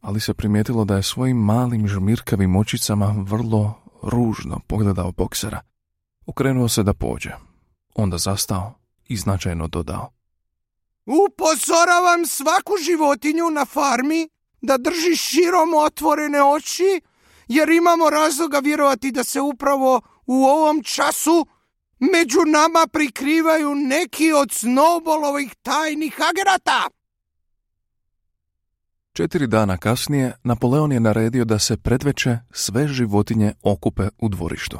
Ali 0.00 0.20
se 0.20 0.34
primijetilo 0.34 0.84
da 0.84 0.96
je 0.96 1.02
svojim 1.02 1.36
malim 1.36 1.88
žmirkavim 1.88 2.56
očicama 2.56 3.14
vrlo 3.18 3.82
ružno 4.02 4.60
pogledao 4.66 5.12
boksera. 5.12 5.60
Okrenuo 6.26 6.68
se 6.68 6.82
da 6.82 6.94
pođe. 6.94 7.30
Onda 7.94 8.18
zastao 8.18 8.74
i 9.08 9.16
značajno 9.16 9.68
dodao. 9.68 10.10
Upozoravam 11.06 12.26
svaku 12.26 12.72
životinju 12.84 13.50
na 13.50 13.64
farmi 13.64 14.28
da 14.60 14.78
drži 14.78 15.16
širom 15.16 15.74
otvorene 15.74 16.42
oči, 16.42 17.00
jer 17.48 17.68
imamo 17.68 18.10
razloga 18.10 18.58
vjerovati 18.58 19.12
da 19.12 19.24
se 19.24 19.40
upravo 19.40 20.00
u 20.26 20.44
ovom 20.44 20.82
času 20.82 21.46
među 21.98 22.38
nama 22.46 22.86
prikrivaju 22.92 23.74
neki 23.74 24.32
od 24.32 24.48
Snowballovih 24.48 25.54
tajnih 25.62 26.14
agerata. 26.30 26.88
Četiri 29.12 29.46
dana 29.46 29.76
kasnije 29.76 30.32
Napoleon 30.44 30.92
je 30.92 31.00
naredio 31.00 31.44
da 31.44 31.58
se 31.58 31.76
predveče 31.76 32.38
sve 32.50 32.88
životinje 32.88 33.52
okupe 33.62 34.08
u 34.18 34.28
dvorištu. 34.28 34.78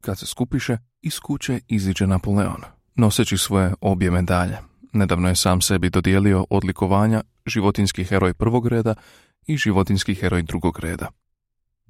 Kad 0.00 0.18
se 0.18 0.26
skupiše, 0.26 0.78
iz 1.02 1.18
kuće 1.20 1.60
iziđe 1.68 2.06
Napoleon, 2.06 2.62
noseći 2.94 3.38
svoje 3.38 3.74
obje 3.80 4.10
medalje. 4.10 4.58
Nedavno 4.92 5.28
je 5.28 5.36
sam 5.36 5.60
sebi 5.60 5.90
dodijelio 5.90 6.46
odlikovanja 6.50 7.22
životinski 7.46 8.04
heroj 8.04 8.34
prvog 8.34 8.66
reda 8.66 8.94
i 9.46 9.56
životinski 9.56 10.14
heroj 10.14 10.42
drugog 10.42 10.78
reda. 10.78 11.08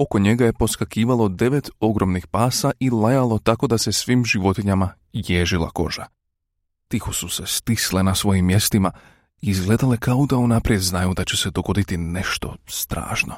Oko 0.00 0.18
njega 0.18 0.44
je 0.44 0.52
poskakivalo 0.52 1.28
devet 1.28 1.70
ogromnih 1.80 2.26
pasa 2.26 2.72
i 2.78 2.90
lajalo 2.90 3.38
tako 3.38 3.66
da 3.66 3.78
se 3.78 3.92
svim 3.92 4.24
životinjama 4.24 4.94
ježila 5.12 5.70
koža. 5.70 6.06
Tiho 6.88 7.12
su 7.12 7.28
se 7.28 7.42
stisle 7.46 8.02
na 8.02 8.14
svojim 8.14 8.46
mjestima 8.46 8.90
izgledale 9.40 9.96
kao 9.96 10.26
da 10.26 10.36
unaprijed 10.36 10.80
znaju 10.80 11.14
da 11.14 11.24
će 11.24 11.36
se 11.36 11.50
dogoditi 11.50 11.96
nešto 11.96 12.56
strašno. 12.66 13.34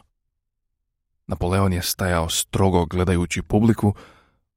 Napoleon 1.26 1.72
je 1.72 1.82
stajao 1.82 2.28
strogo 2.28 2.86
gledajući 2.86 3.42
publiku, 3.42 3.94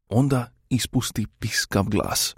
onda 0.10 0.52
ispusti 0.70 1.28
piskav 1.40 1.84
glas. 1.84 2.36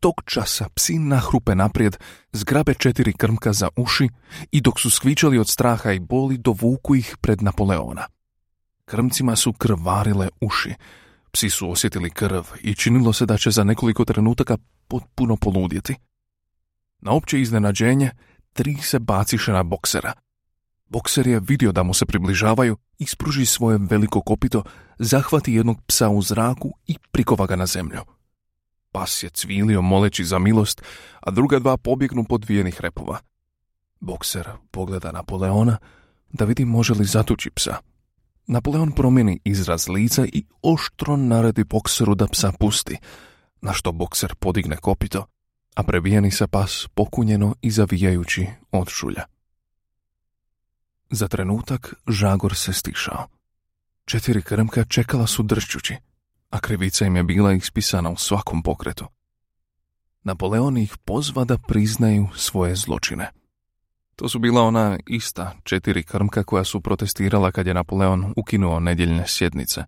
Tog 0.00 0.14
časa 0.24 0.68
psi 0.74 0.98
nahrupe 0.98 1.54
naprijed, 1.54 1.96
zgrabe 2.32 2.74
četiri 2.74 3.12
krmka 3.12 3.52
za 3.52 3.68
uši 3.76 4.08
i 4.50 4.60
dok 4.60 4.80
su 4.80 4.90
skvičali 4.90 5.38
od 5.38 5.48
straha 5.48 5.92
i 5.92 5.98
boli 5.98 6.38
dovuku 6.38 6.94
ih 6.94 7.16
pred 7.20 7.42
Napoleona. 7.42 8.06
Krmcima 8.90 9.36
su 9.36 9.52
krvarile 9.52 10.28
uši, 10.40 10.74
psi 11.30 11.50
su 11.50 11.70
osjetili 11.70 12.10
krv 12.10 12.42
i 12.60 12.74
činilo 12.74 13.12
se 13.12 13.26
da 13.26 13.36
će 13.36 13.50
za 13.50 13.64
nekoliko 13.64 14.04
trenutaka 14.04 14.56
potpuno 14.88 15.36
poludjeti. 15.36 15.94
Na 17.00 17.12
opće 17.12 17.40
iznenađenje, 17.40 18.10
tri 18.52 18.76
se 18.76 18.98
baciše 18.98 19.52
na 19.52 19.62
boksera. 19.62 20.12
Bokser 20.88 21.26
je 21.26 21.40
vidio 21.40 21.72
da 21.72 21.82
mu 21.82 21.94
se 21.94 22.06
približavaju, 22.06 22.76
ispruži 22.98 23.46
svoje 23.46 23.78
veliko 23.90 24.20
kopito, 24.20 24.62
zahvati 24.98 25.52
jednog 25.52 25.82
psa 25.86 26.08
u 26.08 26.22
zraku 26.22 26.72
i 26.86 26.96
prikova 27.10 27.46
ga 27.46 27.56
na 27.56 27.66
zemlju. 27.66 28.00
Pas 28.92 29.22
je 29.22 29.30
cvilio 29.30 29.82
moleći 29.82 30.24
za 30.24 30.38
milost, 30.38 30.82
a 31.20 31.30
druga 31.30 31.58
dva 31.58 31.76
pobjegnu 31.76 32.24
pod 32.24 32.44
vijenih 32.48 32.80
repova. 32.80 33.18
Bokser 34.00 34.48
pogleda 34.70 35.12
Napoleona 35.12 35.78
da 36.32 36.44
vidi 36.44 36.64
može 36.64 36.94
li 36.94 37.04
zatući 37.04 37.50
psa. 37.50 37.89
Napoleon 38.52 38.92
promijeni 38.92 39.40
izraz 39.44 39.88
lica 39.88 40.24
i 40.32 40.44
oštro 40.62 41.16
naredi 41.16 41.64
bokseru 41.64 42.14
da 42.14 42.26
psa 42.26 42.52
pusti, 42.58 42.96
na 43.60 43.72
što 43.72 43.92
bokser 43.92 44.34
podigne 44.34 44.76
kopito, 44.76 45.26
a 45.74 45.82
prebijeni 45.82 46.30
se 46.30 46.46
pas 46.46 46.86
pokunjeno 46.94 47.54
i 47.62 47.70
zavijajući 47.70 48.46
od 48.72 48.88
šulja. 48.88 49.24
Za 51.10 51.28
trenutak 51.28 51.94
žagor 52.08 52.54
se 52.54 52.72
stišao. 52.72 53.26
Četiri 54.04 54.42
krmka 54.42 54.84
čekala 54.84 55.26
su 55.26 55.42
dršćući, 55.42 55.96
a 56.50 56.60
krivica 56.60 57.06
im 57.06 57.16
je 57.16 57.22
bila 57.22 57.52
ispisana 57.52 58.10
u 58.10 58.16
svakom 58.16 58.62
pokretu. 58.62 59.06
Napoleon 60.22 60.76
ih 60.76 60.96
pozva 61.04 61.44
da 61.44 61.58
priznaju 61.58 62.28
svoje 62.36 62.76
zločine. 62.76 63.30
To 64.20 64.28
su 64.28 64.38
bila 64.38 64.62
ona 64.62 64.98
ista 65.06 65.52
četiri 65.64 66.02
krmka 66.02 66.42
koja 66.42 66.64
su 66.64 66.80
protestirala 66.80 67.52
kad 67.52 67.66
je 67.66 67.74
Napoleon 67.74 68.32
ukinuo 68.36 68.80
nedjeljne 68.80 69.24
sjednice. 69.26 69.84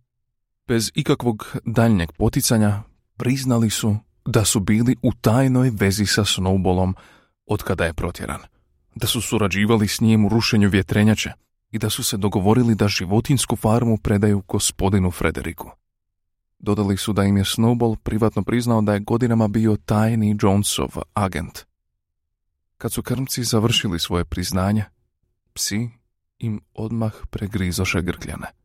Bez 0.69 0.91
ikakvog 0.95 1.57
daljnjeg 1.65 2.13
poticanja 2.13 2.83
priznali 3.17 3.71
su 3.71 3.97
da 4.27 4.45
su 4.45 4.61
bili 4.61 4.97
u 5.03 5.13
tajnoj 5.13 5.71
vezi 5.75 6.07
sa 6.07 6.25
Snowballom 6.25 6.95
od 7.47 7.63
kada 7.63 7.85
je 7.85 7.95
protjeran, 7.95 8.41
da 8.95 9.07
su 9.07 9.21
surađivali 9.21 9.89
s 9.89 10.01
njim 10.01 10.25
u 10.25 10.29
rušenju 10.29 10.69
vjetrenjače 10.69 11.33
i 11.71 11.79
da 11.79 11.91
su 11.91 12.05
se 12.05 12.17
dogovorili 12.17 12.75
da 12.75 12.89
životinsku 12.89 13.57
farmu 13.57 13.99
predaju 13.99 14.43
gospodinu 14.49 15.11
Frederiku. 15.11 15.71
Dodali 16.59 16.97
su 16.97 17.13
da 17.13 17.25
im 17.25 17.37
je 17.37 17.45
Snowball 17.45 17.97
privatno 17.97 18.43
priznao 18.43 18.83
da 18.83 18.95
je 18.95 19.01
godinama 19.01 19.49
bio 19.49 19.77
tajni 19.77 20.37
Jonesov 20.43 20.91
agent. 21.15 21.72
Kad 22.83 22.93
su 22.93 23.03
krmci 23.03 23.45
završili 23.45 23.99
svoje 23.99 24.25
priznanje, 24.25 24.85
psi 25.53 25.91
im 26.39 26.61
odmah 26.75 27.13
pregrizoše 27.31 28.03
grkljane 28.03 28.63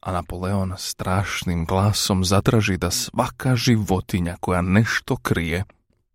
a 0.00 0.12
Napoleon 0.12 0.74
strašnim 0.78 1.64
glasom 1.64 2.24
zatraži 2.24 2.76
da 2.76 2.90
svaka 2.90 3.56
životinja 3.56 4.36
koja 4.40 4.62
nešto 4.62 5.16
krije, 5.16 5.64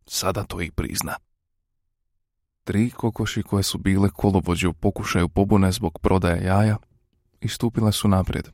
sada 0.06 0.44
to 0.44 0.62
i 0.62 0.72
prizna. 0.72 1.16
Tri 2.64 2.90
kokoši 2.90 3.44
koje 3.44 3.64
su 3.64 3.78
bile 3.78 4.10
kolovođe 4.10 4.68
u 4.68 4.74
pokušaju 4.74 5.30
pobune 5.30 5.72
zbog 5.72 6.00
prodaje 6.00 6.44
jaja, 6.44 6.78
istupile 7.42 7.92
su 7.92 8.08
naprijed. 8.08 8.50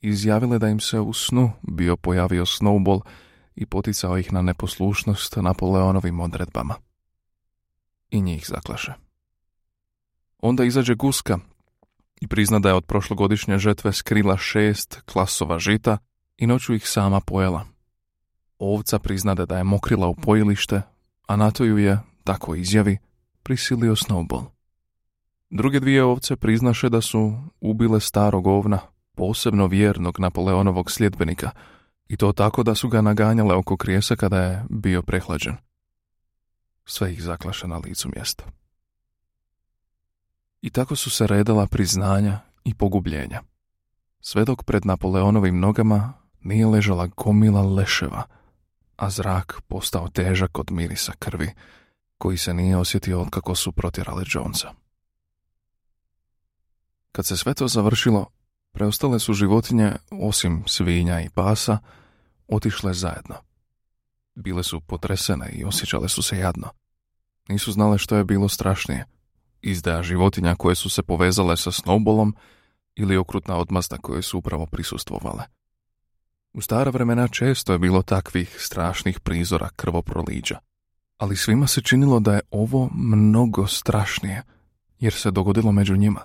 Izjavile 0.00 0.58
da 0.58 0.68
im 0.68 0.80
se 0.80 1.00
u 1.00 1.12
snu 1.12 1.50
bio 1.62 1.96
pojavio 1.96 2.44
Snowball 2.44 3.00
i 3.54 3.66
poticao 3.66 4.18
ih 4.18 4.32
na 4.32 4.42
neposlušnost 4.42 5.36
Napoleonovim 5.36 6.20
odredbama. 6.20 6.74
I 8.10 8.20
njih 8.20 8.44
zaklaše. 8.48 8.92
Onda 10.38 10.64
izađe 10.64 10.94
guska 10.94 11.38
i 12.20 12.26
prizna 12.26 12.58
da 12.58 12.68
je 12.68 12.74
od 12.74 12.84
prošlogodišnje 12.84 13.58
žetve 13.58 13.92
skrila 13.92 14.36
šest 14.36 15.00
klasova 15.00 15.58
žita 15.58 15.98
i 16.36 16.46
noću 16.46 16.74
ih 16.74 16.88
sama 16.88 17.20
pojela. 17.20 17.66
Ovca 18.58 18.98
priznade 18.98 19.46
da 19.46 19.58
je 19.58 19.64
mokrila 19.64 20.06
u 20.08 20.14
pojilište, 20.14 20.82
a 21.26 21.36
na 21.36 21.50
to 21.50 21.64
ju 21.64 21.78
je, 21.78 21.98
tako 22.24 22.54
izjavi, 22.54 22.98
prisilio 23.42 23.96
Snowball. 23.96 24.44
Druge 25.50 25.80
dvije 25.80 26.04
ovce 26.04 26.36
priznaše 26.36 26.88
da 26.88 27.00
su 27.00 27.32
ubile 27.60 28.00
starog 28.00 28.46
ovna, 28.46 28.78
posebno 29.16 29.66
vjernog 29.66 30.20
Napoleonovog 30.20 30.90
sljedbenika, 30.90 31.50
i 32.08 32.16
to 32.16 32.32
tako 32.32 32.62
da 32.62 32.74
su 32.74 32.88
ga 32.88 33.00
naganjale 33.00 33.54
oko 33.54 33.76
krijesa 33.76 34.16
kada 34.16 34.42
je 34.42 34.64
bio 34.70 35.02
prehlađen. 35.02 35.56
Sve 36.90 37.12
ih 37.12 37.22
zaklaše 37.22 37.66
na 37.66 37.76
licu 37.78 38.08
mjesta. 38.14 38.44
I 40.62 40.70
tako 40.70 40.96
su 40.96 41.10
se 41.10 41.26
redala 41.26 41.66
priznanja 41.66 42.40
i 42.64 42.74
pogubljenja. 42.74 43.42
Sve 44.20 44.44
dok 44.44 44.62
pred 44.62 44.86
Napoleonovim 44.86 45.60
nogama 45.60 46.12
nije 46.40 46.66
ležala 46.66 47.06
gomila 47.06 47.62
leševa, 47.62 48.22
a 48.96 49.10
zrak 49.10 49.60
postao 49.68 50.08
težak 50.08 50.58
od 50.58 50.70
mirisa 50.70 51.12
krvi, 51.18 51.50
koji 52.18 52.38
se 52.38 52.54
nije 52.54 52.76
osjetio 52.76 53.26
kako 53.30 53.54
su 53.54 53.72
protjerali 53.72 54.24
Jonesa. 54.34 54.72
Kad 57.12 57.26
se 57.26 57.36
sve 57.36 57.54
to 57.54 57.68
završilo, 57.68 58.26
preostale 58.72 59.18
su 59.18 59.32
životinje, 59.32 59.92
osim 60.10 60.64
svinja 60.66 61.20
i 61.20 61.30
pasa, 61.30 61.78
otišle 62.48 62.94
zajedno. 62.94 63.47
Bile 64.38 64.62
su 64.62 64.80
potresene 64.80 65.50
i 65.52 65.64
osjećale 65.64 66.08
su 66.08 66.22
se 66.22 66.38
jadno. 66.38 66.68
Nisu 67.48 67.72
znale 67.72 67.98
što 67.98 68.16
je 68.16 68.24
bilo 68.24 68.48
strašnije– 68.48 69.04
izdaja 69.62 70.02
životinja 70.02 70.54
koje 70.54 70.74
su 70.74 70.90
se 70.90 71.02
povezale 71.02 71.56
sa 71.56 71.70
snowballom 71.70 72.32
ili 72.94 73.16
okrutna 73.16 73.56
odmazda 73.56 73.96
koje 73.96 74.22
su 74.22 74.38
upravo 74.38 74.66
prisustvovale. 74.66 75.44
U 76.52 76.60
stara 76.60 76.90
vremena 76.90 77.28
često 77.28 77.72
je 77.72 77.78
bilo 77.78 78.02
takvih 78.02 78.56
strašnih 78.58 79.20
prizora 79.20 79.68
krvoproliđa, 79.76 80.58
ali 81.16 81.36
svima 81.36 81.66
se 81.66 81.80
činilo 81.80 82.20
da 82.20 82.34
je 82.34 82.40
ovo 82.50 82.90
mnogo 82.94 83.66
strašnije, 83.66 84.42
jer 84.98 85.12
se 85.12 85.30
dogodilo 85.30 85.72
među 85.72 85.96
njima. 85.96 86.20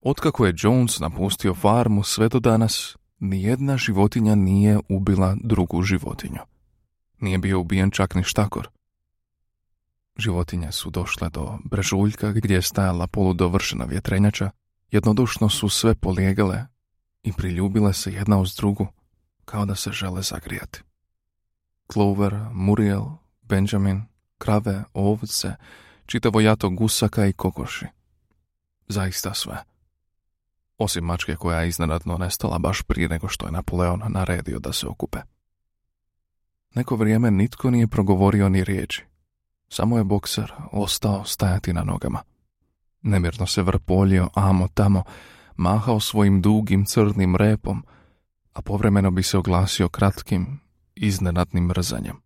Otkako 0.00 0.46
je 0.46 0.54
Jones 0.56 1.00
napustio 1.00 1.54
farmu 1.54 2.02
sve 2.02 2.28
do 2.28 2.40
danas, 2.40 2.96
nijedna 3.18 3.76
životinja 3.76 4.34
nije 4.34 4.78
ubila 4.88 5.36
drugu 5.42 5.82
životinju. 5.82 6.40
Nije 7.24 7.38
bio 7.38 7.60
ubijen 7.60 7.90
čak 7.90 8.14
ni 8.14 8.22
štakor. 8.22 8.68
Životinje 10.16 10.72
su 10.72 10.90
došle 10.90 11.30
do 11.30 11.58
brežuljka 11.64 12.32
gdje 12.32 12.54
je 12.54 12.62
stajala 12.62 13.06
poludovršena 13.06 13.84
vjetrenjača, 13.84 14.50
jednodušno 14.90 15.48
su 15.48 15.68
sve 15.68 15.94
polijegale 15.94 16.66
i 17.22 17.32
priljubile 17.32 17.92
se 17.92 18.12
jedna 18.12 18.38
uz 18.38 18.54
drugu, 18.54 18.86
kao 19.44 19.64
da 19.64 19.74
se 19.74 19.92
žele 19.92 20.22
zagrijati. 20.22 20.82
Clover, 21.92 22.34
Muriel, 22.52 23.04
Benjamin, 23.42 24.02
krave, 24.38 24.84
ovce, 24.92 25.54
čitavo 26.06 26.40
jato 26.40 26.70
gusaka 26.70 27.26
i 27.26 27.32
kokoši. 27.32 27.86
Zaista 28.88 29.34
sve. 29.34 29.64
Osim 30.78 31.04
mačke 31.04 31.36
koja 31.36 31.60
je 31.60 31.68
iznenadno 31.68 32.18
nestala 32.18 32.58
baš 32.58 32.82
prije 32.82 33.08
nego 33.08 33.28
što 33.28 33.46
je 33.46 33.52
Napoleon 33.52 34.02
naredio 34.08 34.58
da 34.58 34.72
se 34.72 34.86
okupe. 34.86 35.18
Neko 36.74 36.96
vrijeme 36.96 37.30
nitko 37.30 37.70
nije 37.70 37.86
progovorio 37.86 38.48
ni 38.48 38.64
riječi. 38.64 39.04
Samo 39.68 39.98
je 39.98 40.04
bokser 40.04 40.52
ostao 40.72 41.24
stajati 41.24 41.72
na 41.72 41.84
nogama. 41.84 42.22
Nemirno 43.02 43.46
se 43.46 43.62
vrpoljio 43.62 44.28
amo 44.34 44.68
tamo, 44.74 45.02
mahao 45.56 46.00
svojim 46.00 46.42
dugim 46.42 46.84
crnim 46.84 47.36
repom, 47.36 47.84
a 48.52 48.62
povremeno 48.62 49.10
bi 49.10 49.22
se 49.22 49.38
oglasio 49.38 49.88
kratkim, 49.88 50.60
iznenadnim 50.94 51.64
mrzanjem. 51.64 52.16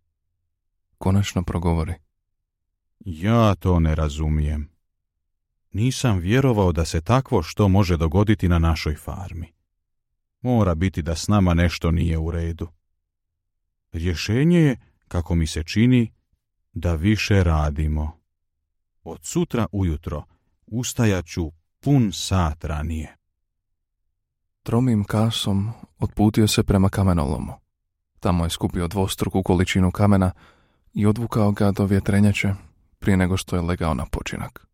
Konačno 0.97 1.43
progovori. 1.43 1.93
Ja 2.99 3.55
to 3.55 3.79
ne 3.79 3.95
razumijem. 3.95 4.69
Nisam 5.71 6.17
vjerovao 6.17 6.71
da 6.71 6.85
se 6.85 7.01
takvo 7.01 7.43
što 7.43 7.67
može 7.67 7.97
dogoditi 7.97 8.47
na 8.47 8.59
našoj 8.59 8.95
farmi. 8.95 9.53
Mora 10.41 10.75
biti 10.75 11.01
da 11.01 11.15
s 11.15 11.27
nama 11.27 11.53
nešto 11.53 11.91
nije 11.91 12.17
u 12.17 12.31
redu. 12.31 12.67
Rješenje 13.91 14.59
je, 14.59 14.77
kako 15.07 15.35
mi 15.35 15.47
se 15.47 15.63
čini, 15.63 16.11
da 16.73 16.95
više 16.95 17.43
radimo. 17.43 18.19
Od 19.03 19.19
sutra 19.23 19.65
ujutro 19.71 20.23
ustajat 20.67 21.25
ću 21.25 21.51
pun 21.79 22.11
sat 22.13 22.63
ranije. 22.63 23.15
Tromim 24.63 25.03
kasom 25.03 25.71
otputio 25.99 26.47
se 26.47 26.63
prema 26.63 26.89
kamenolomu. 26.89 27.53
Tamo 28.19 28.43
je 28.43 28.49
skupio 28.49 28.87
dvostruku 28.87 29.43
količinu 29.43 29.91
kamena 29.91 30.31
i 30.93 31.05
odvukao 31.05 31.51
ga 31.51 31.71
do 31.71 31.85
vjetrenjače 31.85 32.53
prije 32.99 33.17
nego 33.17 33.37
što 33.37 33.55
je 33.55 33.61
legao 33.61 33.93
na 33.93 34.05
počinak. 34.05 34.67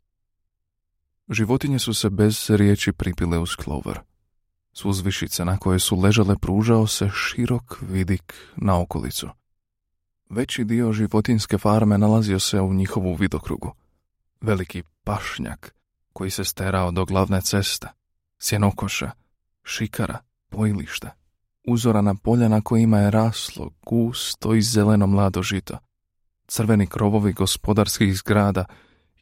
Životinje 1.30 1.80
su 1.80 1.94
se 1.94 2.10
bez 2.10 2.50
riječi 2.50 2.92
pripile 2.92 3.40
uz 3.40 3.50
Clover. 3.64 4.00
S 4.78 4.86
uzvišice 4.86 5.46
na 5.46 5.58
koje 5.58 5.80
su 5.80 6.00
ležale 6.00 6.36
pružao 6.38 6.88
se 6.88 7.10
širok 7.10 7.78
vidik 7.82 8.34
na 8.56 8.82
okolicu. 8.82 9.30
Veći 10.30 10.64
dio 10.64 10.94
životinske 10.94 11.58
farme 11.58 11.98
nalazio 11.98 12.40
se 12.40 12.62
u 12.62 12.74
njihovu 12.74 13.14
vidokrugu. 13.14 13.74
Veliki 14.42 14.84
pašnjak 15.04 15.76
koji 16.14 16.32
se 16.32 16.44
sterao 16.44 16.92
do 16.92 17.06
glavne 17.06 17.42
ceste, 17.42 17.88
sjenokoša, 18.40 19.12
šikara, 19.64 20.20
pojilišta, 20.50 21.12
uzorana 21.68 22.16
polja 22.16 22.48
na 22.48 22.62
kojima 22.62 23.00
je 23.00 23.12
raslo 23.12 23.70
gusto 23.86 24.56
i 24.56 24.62
zeleno 24.62 25.08
mlado 25.08 25.42
žito, 25.42 25.78
crveni 26.48 26.88
krovovi 26.88 27.34
gospodarskih 27.34 28.18
zgrada 28.18 28.66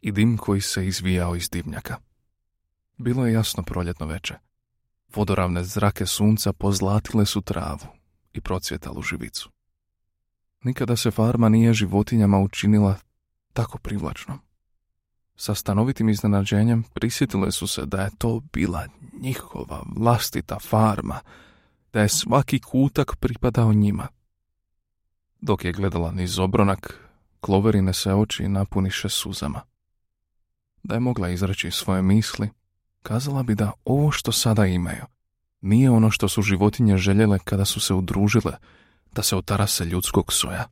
i 0.01 0.11
dim 0.11 0.37
koji 0.37 0.61
se 0.61 0.87
izvijao 0.87 1.35
iz 1.35 1.49
dimnjaka. 1.49 1.97
Bilo 2.97 3.25
je 3.27 3.33
jasno 3.33 3.63
proljetno 3.63 4.05
veče. 4.05 4.35
Vodoravne 5.15 5.63
zrake 5.63 6.05
sunca 6.05 6.53
pozlatile 6.53 7.25
su 7.25 7.41
travu 7.41 7.87
i 8.33 8.41
procvjetalu 8.41 9.01
živicu. 9.01 9.49
Nikada 10.63 10.95
se 10.95 11.11
farma 11.11 11.49
nije 11.49 11.73
životinjama 11.73 12.39
učinila 12.39 12.95
tako 13.53 13.77
privlačnom. 13.77 14.39
Sa 15.35 15.55
stanovitim 15.55 16.09
iznenađenjem 16.09 16.83
prisjetile 16.93 17.51
su 17.51 17.67
se 17.67 17.85
da 17.85 18.01
je 18.01 18.09
to 18.17 18.41
bila 18.53 18.87
njihova 19.21 19.83
vlastita 19.95 20.59
farma, 20.59 21.19
da 21.93 22.01
je 22.01 22.09
svaki 22.09 22.59
kutak 22.59 23.15
pripadao 23.15 23.73
njima. 23.73 24.07
Dok 25.41 25.65
je 25.65 25.71
gledala 25.71 26.11
niz 26.11 26.39
obronak, 26.39 26.99
Kloverine 27.39 27.93
se 27.93 28.13
oči 28.13 28.47
napuniše 28.47 29.09
suzama. 29.09 29.61
Da 30.83 30.93
je 30.93 30.99
mogla 30.99 31.29
izreći 31.29 31.71
svoje 31.71 32.01
misli, 32.01 32.49
kazala 33.03 33.43
bi 33.43 33.55
da 33.55 33.71
ovo 33.85 34.11
što 34.11 34.31
sada 34.31 34.65
imaju 34.65 35.05
nije 35.63 35.89
ono 35.89 36.11
što 36.11 36.27
su 36.27 36.41
životinje 36.41 36.97
željele 36.97 37.39
kada 37.39 37.65
su 37.65 37.79
se 37.79 37.93
udružile 37.93 38.53
da 39.11 39.23
se 39.23 39.35
otarase 39.35 39.85
ljudskog 39.85 40.33
soja. 40.33 40.67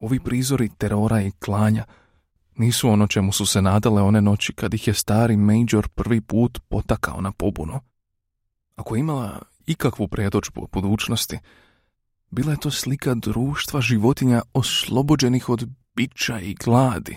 Ovi 0.00 0.20
prizori 0.20 0.70
terora 0.78 1.22
i 1.22 1.30
klanja 1.30 1.84
nisu 2.56 2.88
ono 2.88 3.06
čemu 3.06 3.32
su 3.32 3.46
se 3.46 3.62
nadale 3.62 4.02
one 4.02 4.20
noći 4.20 4.52
kad 4.52 4.74
ih 4.74 4.88
je 4.88 4.94
stari 4.94 5.36
Major 5.36 5.88
prvi 5.88 6.20
put 6.20 6.58
potakao 6.68 7.20
na 7.20 7.32
pobunu. 7.32 7.80
Ako 8.76 8.96
je 8.96 9.00
imala 9.00 9.42
ikakvu 9.66 10.08
predočbu 10.08 10.62
o 10.62 10.68
budućnosti, 10.72 11.38
bila 12.30 12.52
je 12.52 12.60
to 12.60 12.70
slika 12.70 13.14
društva 13.14 13.80
životinja 13.80 14.42
oslobođenih 14.52 15.48
od 15.48 15.68
bića 15.94 16.40
i 16.40 16.54
gladi, 16.54 17.16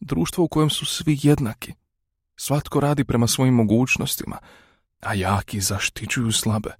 društvo 0.00 0.44
u 0.44 0.48
kojem 0.48 0.70
su 0.70 0.86
svi 0.86 1.18
jednaki. 1.22 1.72
Svatko 2.36 2.80
radi 2.80 3.04
prema 3.04 3.26
svojim 3.26 3.54
mogućnostima, 3.54 4.38
a 5.00 5.14
jaki 5.14 5.60
zaštićuju 5.60 6.32
slabe. 6.32 6.70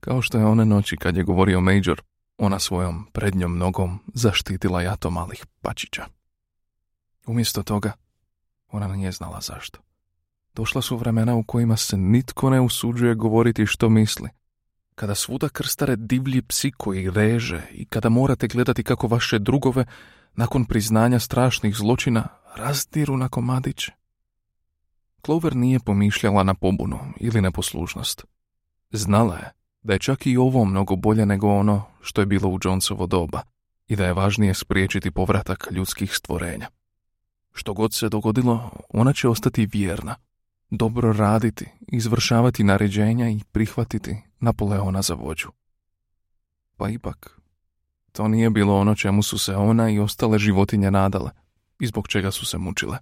Kao 0.00 0.22
što 0.22 0.38
je 0.38 0.44
one 0.44 0.64
noći 0.64 0.96
kad 0.96 1.16
je 1.16 1.22
govorio 1.22 1.60
Major, 1.60 2.02
ona 2.38 2.58
svojom 2.58 3.06
prednjom 3.12 3.58
nogom 3.58 3.98
zaštitila 4.14 4.82
jato 4.82 5.10
malih 5.10 5.46
pačića. 5.60 6.06
Umjesto 7.26 7.62
toga, 7.62 7.92
ona 8.68 8.88
nije 8.88 9.12
znala 9.12 9.40
zašto. 9.40 9.78
Došla 10.54 10.82
su 10.82 10.96
vremena 10.96 11.34
u 11.34 11.42
kojima 11.42 11.76
se 11.76 11.96
nitko 11.96 12.50
ne 12.50 12.60
usuđuje 12.60 13.14
govoriti 13.14 13.66
što 13.66 13.88
misli. 13.88 14.28
Kada 14.94 15.14
svuda 15.14 15.48
krstare 15.48 15.96
divlji 15.96 16.42
psi 16.42 16.70
koji 16.70 17.10
reže 17.10 17.62
i 17.70 17.84
kada 17.84 18.08
morate 18.08 18.48
gledati 18.48 18.84
kako 18.84 19.06
vaše 19.06 19.38
drugove, 19.38 19.84
nakon 20.34 20.64
priznanja 20.64 21.18
strašnih 21.18 21.76
zločina, 21.76 22.28
razdiru 22.56 23.16
na 23.16 23.28
komadiće. 23.28 23.92
Clover 25.26 25.56
nije 25.56 25.80
pomišljala 25.80 26.42
na 26.42 26.54
pobunu 26.54 26.98
ili 27.20 27.40
neposlušnost. 27.40 28.24
Znala 28.90 29.36
je 29.36 29.52
da 29.82 29.92
je 29.92 29.98
čak 29.98 30.26
i 30.26 30.36
ovo 30.36 30.64
mnogo 30.64 30.96
bolje 30.96 31.26
nego 31.26 31.48
ono 31.48 31.84
što 32.00 32.20
je 32.22 32.26
bilo 32.26 32.48
u 32.48 32.58
Jonesovo 32.64 33.06
doba 33.06 33.42
i 33.88 33.96
da 33.96 34.06
je 34.06 34.12
važnije 34.12 34.54
spriječiti 34.54 35.10
povratak 35.10 35.68
ljudskih 35.70 36.14
stvorenja. 36.14 36.68
Što 37.52 37.74
god 37.74 37.94
se 37.94 38.08
dogodilo, 38.08 38.70
ona 38.88 39.12
će 39.12 39.28
ostati 39.28 39.68
vjerna, 39.72 40.14
dobro 40.70 41.12
raditi, 41.12 41.66
izvršavati 41.80 42.64
naređenja 42.64 43.28
i 43.28 43.40
prihvatiti 43.52 44.16
Napoleona 44.40 45.02
za 45.02 45.14
vođu. 45.14 45.48
Pa 46.76 46.88
ipak, 46.88 47.40
to 48.12 48.28
nije 48.28 48.50
bilo 48.50 48.78
ono 48.78 48.94
čemu 48.94 49.22
su 49.22 49.38
se 49.38 49.56
ona 49.56 49.90
i 49.90 49.98
ostale 49.98 50.38
životinje 50.38 50.90
nadale 50.90 51.30
i 51.80 51.86
zbog 51.86 52.08
čega 52.08 52.30
su 52.30 52.46
se 52.46 52.58
mučile. 52.58 52.98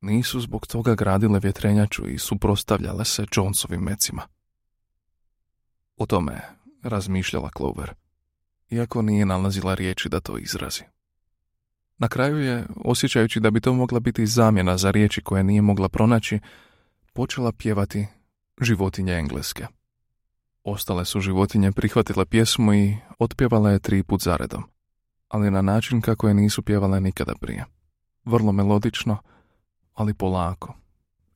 Nisu 0.00 0.40
zbog 0.40 0.66
toga 0.66 0.94
gradile 0.94 1.40
vjetrenjaču 1.42 2.08
i 2.08 2.18
suprostavljale 2.18 3.04
se 3.04 3.26
Jonesovim 3.36 3.80
mecima. 3.80 4.22
O 5.96 6.06
tome 6.06 6.40
razmišljala 6.82 7.50
Clover, 7.56 7.94
iako 8.70 9.02
nije 9.02 9.26
nalazila 9.26 9.74
riječi 9.74 10.08
da 10.08 10.20
to 10.20 10.38
izrazi. 10.38 10.82
Na 11.98 12.08
kraju 12.08 12.38
je, 12.38 12.66
osjećajući 12.84 13.40
da 13.40 13.50
bi 13.50 13.60
to 13.60 13.72
mogla 13.72 14.00
biti 14.00 14.26
zamjena 14.26 14.76
za 14.76 14.90
riječi 14.90 15.22
koje 15.22 15.44
nije 15.44 15.62
mogla 15.62 15.88
pronaći, 15.88 16.38
počela 17.12 17.52
pjevati 17.52 18.06
životinje 18.60 19.12
engleske. 19.12 19.66
Ostale 20.64 21.04
su 21.04 21.20
životinje 21.20 21.72
prihvatile 21.72 22.26
pjesmu 22.26 22.74
i 22.74 22.96
otpjevale 23.18 23.72
je 23.72 23.78
tri 23.78 24.02
put 24.02 24.22
zaredom, 24.22 24.64
ali 25.28 25.50
na 25.50 25.62
način 25.62 26.00
kako 26.00 26.28
je 26.28 26.34
nisu 26.34 26.62
pjevale 26.62 27.00
nikada 27.00 27.34
prije. 27.40 27.64
Vrlo 28.24 28.52
melodično, 28.52 29.18
ali 29.96 30.14
polako 30.14 30.74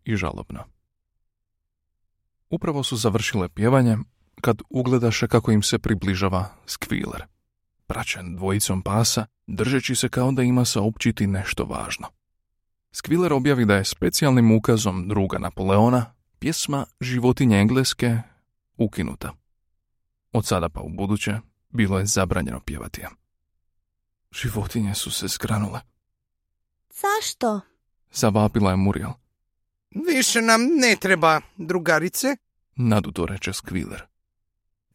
i 0.04 0.16
žalobno. 0.16 0.64
Upravo 2.50 2.82
su 2.82 2.96
završile 2.96 3.48
pjevanje 3.48 3.96
kad 4.40 4.62
ugledaše 4.70 5.28
kako 5.28 5.52
im 5.52 5.62
se 5.62 5.78
približava 5.78 6.48
skviler, 6.66 7.24
praćen 7.86 8.36
dvojicom 8.36 8.82
pasa, 8.82 9.26
držeći 9.46 9.94
se 9.94 10.08
kao 10.08 10.32
da 10.32 10.42
ima 10.42 10.64
saopćiti 10.64 11.26
nešto 11.26 11.64
važno. 11.64 12.06
Skviler 12.92 13.32
objavi 13.32 13.64
da 13.64 13.74
je 13.74 13.84
specijalnim 13.84 14.56
ukazom 14.56 15.08
druga 15.08 15.38
Napoleona 15.38 16.14
pjesma 16.38 16.86
Životinje 17.00 17.60
Engleske 17.60 18.18
ukinuta. 18.76 19.32
Od 20.32 20.46
sada 20.46 20.68
pa 20.68 20.80
u 20.80 20.88
buduće 20.88 21.38
bilo 21.70 21.98
je 21.98 22.06
zabranjeno 22.06 22.60
pjevati 22.60 23.02
Životinje 24.32 24.94
su 24.94 25.10
se 25.10 25.28
zgranule. 25.28 25.80
Zašto? 26.90 27.60
Zavapila 28.12 28.70
je 28.70 28.76
Muriel. 28.76 29.10
Više 29.90 30.42
nam 30.42 30.62
ne 30.62 30.96
treba, 31.00 31.40
drugarice. 31.56 32.36
Naduto 32.76 33.26
reče 33.26 33.52
Skviler. 33.52 34.02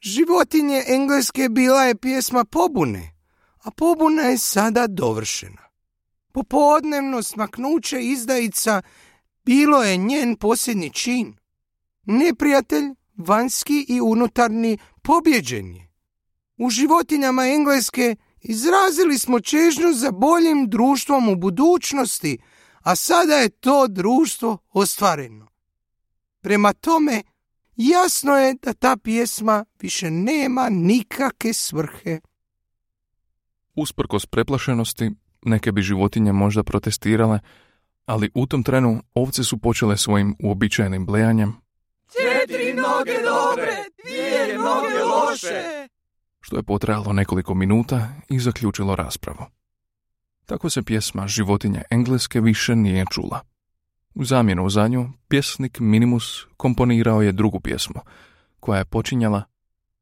Životinje 0.01 0.84
engleske 0.88 1.49
bila 1.49 1.84
je 1.84 1.95
pjesma 1.95 2.45
pobune, 2.45 3.15
a 3.63 3.71
pobuna 3.71 4.21
je 4.21 4.38
sada 4.38 4.88
dovršena. 4.88 5.62
Popodnevno 6.32 7.23
smaknuće 7.23 8.01
izdajica 8.01 8.82
bilo 9.45 9.84
je 9.84 9.97
njen 9.97 10.36
posljednji 10.36 10.89
čin. 10.89 11.36
Neprijatelj, 12.06 12.86
vanjski 13.17 13.86
i 13.89 14.01
unutarnji, 14.01 14.78
pobjeđen 15.01 15.75
je. 15.75 15.91
U 16.58 16.69
životinjama 16.69 17.47
engleske 17.47 18.15
izrazili 18.41 19.19
smo 19.19 19.39
čežnju 19.39 19.93
za 19.93 20.12
boljim 20.12 20.69
društvom 20.69 21.30
u 21.30 21.36
budućnosti, 21.36 22.38
a 22.85 22.95
sada 22.95 23.33
je 23.33 23.49
to 23.49 23.87
društvo 23.87 24.57
ostvareno. 24.73 25.47
Prema 26.41 26.73
tome, 26.73 27.23
jasno 27.75 28.37
je 28.37 28.55
da 28.61 28.73
ta 28.73 28.97
pjesma 29.03 29.65
više 29.81 30.11
nema 30.11 30.69
nikakve 30.69 31.53
svrhe. 31.53 32.19
Usprkos 33.75 34.25
preplašenosti, 34.25 35.11
neke 35.45 35.71
bi 35.71 35.81
životinje 35.81 36.31
možda 36.31 36.63
protestirale, 36.63 37.39
ali 38.05 38.31
u 38.33 38.45
tom 38.45 38.63
trenu 38.63 39.03
ovce 39.13 39.43
su 39.43 39.57
počele 39.57 39.97
svojim 39.97 40.35
uobičajenim 40.43 41.05
blejanjem. 41.05 41.53
Četiri 42.13 42.73
noge 42.73 43.17
dobre, 43.23 43.71
dvije 44.03 44.57
noge 44.57 45.03
loše. 45.03 45.87
Što 46.41 46.57
je 46.57 46.63
potrajalo 46.63 47.13
nekoliko 47.13 47.53
minuta 47.53 48.09
i 48.29 48.39
zaključilo 48.39 48.95
raspravu. 48.95 49.45
Tako 50.45 50.69
se 50.69 50.84
pjesma 50.84 51.27
životinje 51.27 51.81
engleske 51.89 52.41
više 52.41 52.75
nije 52.75 53.05
čula. 53.12 53.41
U 54.15 54.25
zamjenu 54.25 54.69
za 54.69 54.88
nju, 54.88 55.10
pjesnik 55.27 55.79
Minimus 55.79 56.45
komponirao 56.58 57.21
je 57.21 57.31
drugu 57.31 57.60
pjesmu, 57.60 58.01
koja 58.60 58.77
je 58.77 58.86
počinjala 58.86 59.43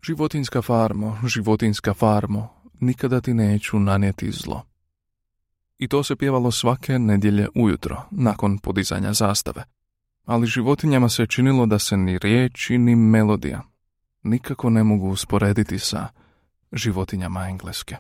Životinska 0.03 0.61
farmo, 0.61 1.17
životinska 1.27 1.93
farmo, 1.93 2.49
nikada 2.79 3.21
ti 3.21 3.33
neću 3.33 3.79
nanijeti 3.79 4.31
zlo. 4.31 4.61
I 5.77 5.87
to 5.87 6.03
se 6.03 6.15
pjevalo 6.15 6.51
svake 6.51 6.99
nedjelje 6.99 7.47
ujutro, 7.55 8.01
nakon 8.11 8.57
podizanja 8.57 9.13
zastave. 9.13 9.63
Ali 10.25 10.47
životinjama 10.47 11.09
se 11.09 11.25
činilo 11.25 11.65
da 11.65 11.79
se 11.79 11.97
ni 11.97 12.19
riječi, 12.19 12.77
ni 12.77 12.95
melodija 12.95 13.61
nikako 14.23 14.69
ne 14.69 14.83
mogu 14.83 15.09
usporediti 15.09 15.79
sa 15.79 16.07
životinjama 16.71 17.47
engleske. 17.49 17.97